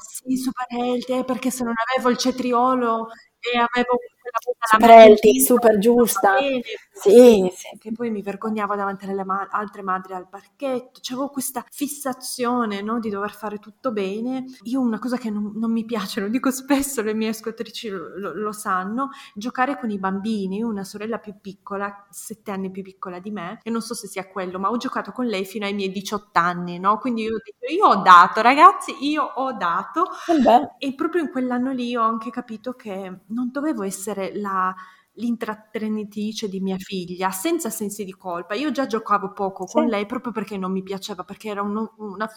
[0.00, 3.08] sì, super healthy, eh, perché se non avevo il cetriolo
[3.38, 3.98] e avevo
[4.60, 6.34] super healthy, super giusta.
[6.34, 6.62] Bene,
[6.92, 11.00] sì, sì, Che poi mi vergognavo davanti alle ma- altre madri al parchetto.
[11.02, 14.44] C'avevo questa fissazione no, di dover fare tutto bene.
[14.64, 18.18] Io una cosa che non, non mi piace, lo dico spesso, le mie ascoltatrici lo,
[18.18, 20.58] lo, lo, sanno, giocare con i bambini.
[20.58, 23.94] Io ho una sorella più piccola, sette anni più piccola di me, e non so
[23.94, 26.98] se sia quello, ma ho giocato con lei fino ai miei 18 anni, no?
[26.98, 27.36] Quindi io,
[27.70, 30.04] io ho dato, ragazzi, io ho dato.
[30.78, 34.74] E, e proprio in quell'anno lì ho anche capito che non dovevo essere la
[35.16, 38.54] l'intrattenitrice di mia figlia senza sensi di colpa.
[38.54, 39.74] Io già giocavo poco sì.
[39.74, 42.28] con lei proprio perché non mi piaceva, perché era uno, una,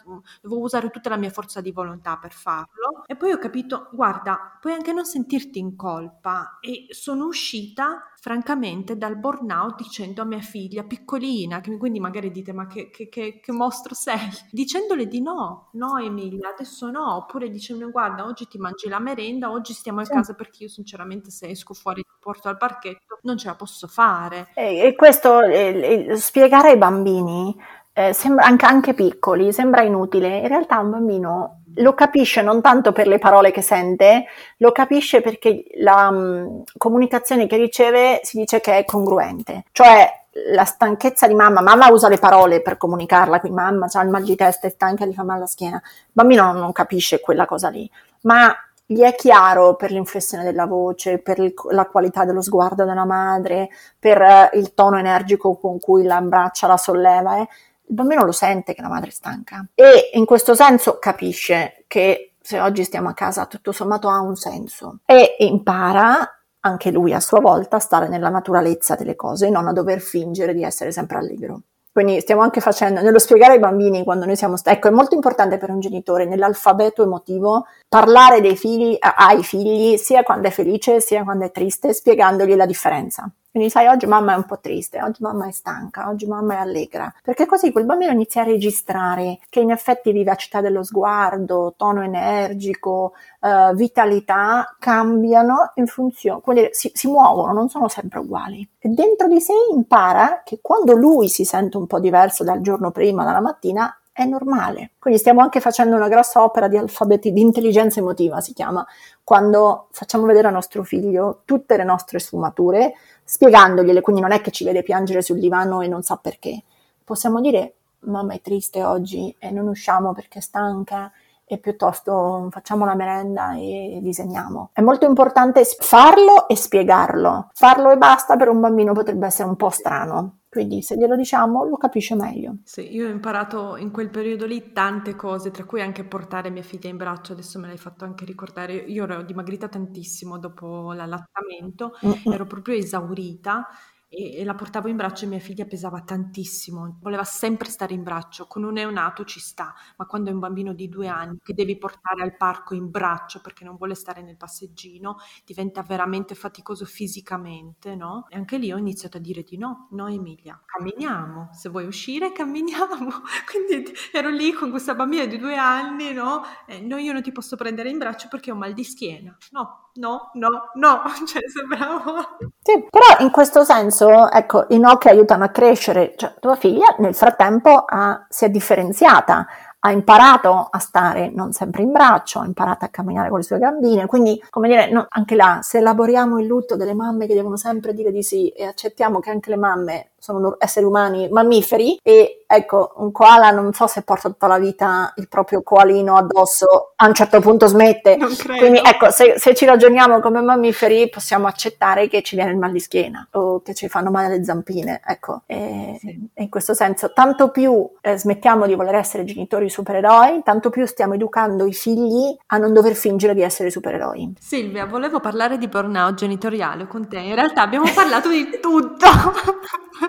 [0.41, 3.03] dovevo usare tutta la mia forza di volontà per farlo.
[3.05, 8.97] E poi ho capito, guarda, puoi anche non sentirti in colpa e sono uscita francamente
[8.97, 13.39] dal burnout dicendo a mia figlia piccolina, che quindi magari dite ma che, che, che,
[13.41, 14.19] che mostro sei,
[14.51, 19.51] dicendole di no, no Emilia, adesso no, oppure dicendo guarda oggi ti mangi la merenda,
[19.51, 20.11] oggi stiamo a sì.
[20.11, 24.49] casa perché io sinceramente se esco fuori porto al parchetto non ce la posso fare.
[24.53, 27.55] E, e questo, eh, spiegare ai bambini,
[27.93, 32.91] eh, sembra, anche, anche piccoli, sembra inutile, in realtà un bambino lo capisce non tanto
[32.91, 34.25] per le parole che sente,
[34.57, 39.65] lo capisce perché la um, comunicazione che riceve si dice che è congruente.
[39.71, 40.17] Cioè
[40.51, 44.23] la stanchezza di mamma, mamma usa le parole per comunicarla, quindi mamma ha il mal
[44.23, 45.77] di testa, è stanca, gli fa male la schiena.
[45.77, 47.89] Il bambino non, non capisce quella cosa lì,
[48.21, 48.53] ma
[48.85, 53.69] gli è chiaro per l'inflessione della voce, per il, la qualità dello sguardo della madre,
[53.97, 57.37] per uh, il tono energico con cui la abbraccia, la solleva.
[57.37, 57.47] Eh
[57.89, 62.35] il bambino lo sente che la madre è stanca e in questo senso capisce che
[62.39, 67.19] se oggi stiamo a casa tutto sommato ha un senso e impara anche lui a
[67.19, 70.91] sua volta a stare nella naturalezza delle cose e non a dover fingere di essere
[70.91, 71.61] sempre allegro.
[71.91, 75.57] Quindi stiamo anche facendo, nello spiegare ai bambini quando noi siamo, ecco, è molto importante
[75.57, 81.23] per un genitore nell'alfabeto emotivo parlare dei figli, ai figli sia quando è felice sia
[81.23, 83.29] quando è triste, spiegandogli la differenza.
[83.51, 86.57] Quindi sai, oggi mamma è un po' triste, oggi mamma è stanca, oggi mamma è
[86.57, 92.03] allegra, perché così quel bambino inizia a registrare che in effetti vivacità dello sguardo, tono
[92.03, 98.67] energico, uh, vitalità cambiano in funzione, quelli si, si muovono, non sono sempre uguali.
[98.77, 102.91] E dentro di sé impara che quando lui si sente un po' diverso dal giorno
[102.91, 104.91] prima, dalla mattina, è normale.
[104.99, 108.85] Quindi stiamo anche facendo una grossa opera di alfabeti, di intelligenza emotiva si chiama,
[109.23, 114.51] quando facciamo vedere a nostro figlio tutte le nostre sfumature, spiegandogliele, quindi non è che
[114.51, 116.63] ci vede piangere sul divano e non sa perché.
[117.01, 121.09] Possiamo dire mamma è triste oggi e non usciamo perché è stanca
[121.51, 124.69] e piuttosto facciamo la merenda e disegniamo.
[124.71, 127.49] È molto importante farlo e spiegarlo.
[127.53, 131.63] Farlo e basta per un bambino potrebbe essere un po' strano Quindi se glielo diciamo
[131.63, 132.57] lo capisce meglio.
[132.63, 136.61] Sì, io ho imparato in quel periodo lì tante cose, tra cui anche portare mia
[136.61, 141.93] figlia in braccio, adesso me l'hai fatto anche ricordare, io ero dimagrita tantissimo dopo l'allattamento,
[142.31, 143.67] ero proprio esaurita
[144.09, 148.47] e, la portavo in braccio e mia figlia pesava tantissimo, voleva sempre stare in braccio,
[148.47, 151.77] con un neonato ci sta, ma quando è un bambino di due anni che devi
[151.77, 157.95] portare al parco in braccio perché non vuole stare nel passeggino, diventa veramente faticoso fisicamente,
[157.95, 158.25] no?
[158.29, 162.31] E anche lì ho iniziato a dire di no, no Emilia, camminiamo, se vuoi uscire
[162.31, 162.87] camminiamo.
[163.49, 166.43] Quindi ero lì con questa bambina di due anni, no?
[166.65, 169.91] E no, io non ti posso prendere in braccio perché ho mal di schiena, no,
[169.95, 172.37] no, no, no, cioè sembrava...
[172.61, 173.98] Sì, però in questo senso,
[174.31, 178.49] ecco, i no che aiutano a crescere, cioè tua figlia nel frattempo ha, si è
[178.49, 179.45] differenziata,
[179.81, 183.59] ha imparato a stare non sempre in braccio, ha imparato a camminare con le sue
[183.59, 187.55] gambine, quindi come dire, no, anche là, se elaboriamo il lutto delle mamme che devono
[187.55, 192.39] sempre dire di sì e accettiamo che anche le mamme sono esseri umani mammiferi e
[192.51, 197.05] ecco, un koala non so se porta tutta la vita il proprio koalino addosso, a
[197.05, 198.17] un certo punto smette.
[198.57, 202.71] Quindi ecco, se, se, ci ragioniamo come mammiferi possiamo accettare che ci viene il mal
[202.71, 205.43] di schiena o che ci fanno male le zampine, ecco.
[205.45, 206.29] E, sì.
[206.33, 211.13] in questo senso, tanto più eh, smettiamo di voler essere genitori supereroi, tanto più stiamo
[211.13, 214.33] educando i figli a non dover fingere di essere supereroi.
[214.39, 217.19] Silvia, volevo parlare di burnout genitoriale con te.
[217.19, 219.05] In realtà abbiamo parlato di tutto.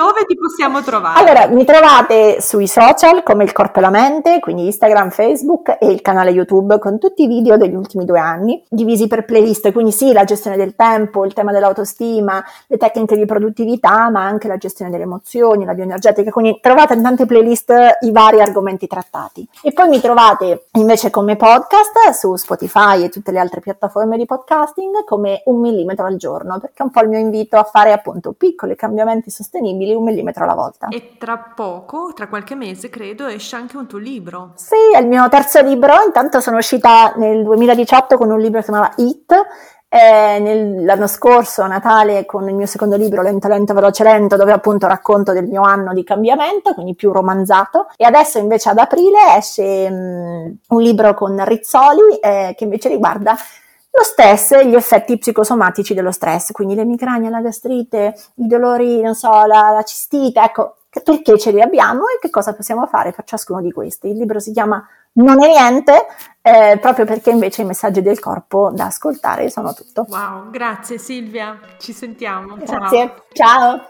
[0.00, 1.20] Dove ti possiamo trovare?
[1.20, 5.88] Allora, mi trovate sui social come il Corpo e la Mente, quindi Instagram, Facebook e
[5.88, 9.92] il canale YouTube con tutti i video degli ultimi due anni, divisi per playlist, quindi
[9.92, 14.56] sì, la gestione del tempo, il tema dell'autostima, le tecniche di produttività, ma anche la
[14.56, 17.70] gestione delle emozioni, la bioenergetica, quindi trovate in tante playlist
[18.00, 19.46] i vari argomenti trattati.
[19.62, 24.24] E poi mi trovate invece come podcast su Spotify e tutte le altre piattaforme di
[24.24, 27.92] podcasting come un millimetro al giorno, perché è un po' il mio invito a fare
[27.92, 30.88] appunto piccoli cambiamenti sostenibili un millimetro alla volta.
[30.88, 34.52] E tra poco, tra qualche mese credo, esce anche un tuo libro.
[34.54, 38.64] Sì, è il mio terzo libro, intanto sono uscita nel 2018 con un libro che
[38.64, 39.34] si chiamava It,
[39.92, 44.36] eh, nel, l'anno scorso a Natale con il mio secondo libro Lento Lento Veloce Lento
[44.36, 48.78] dove appunto racconto del mio anno di cambiamento quindi più romanzato e adesso invece ad
[48.78, 53.36] aprile esce um, un libro con Rizzoli eh, che invece riguarda
[53.92, 59.00] lo stress e gli effetti psicosomatici dello stress, quindi le migragne, la gastrite, i dolori,
[59.00, 63.12] non so, la, la cistite, ecco, perché ce li abbiamo e che cosa possiamo fare
[63.12, 64.08] per ciascuno di questi.
[64.08, 66.06] Il libro si chiama Non è niente,
[66.42, 70.06] eh, proprio perché invece i messaggi del corpo da ascoltare sono tutto.
[70.08, 72.56] Wow, grazie Silvia, ci sentiamo.
[72.56, 73.78] Grazie, ciao.
[73.78, 73.89] ciao.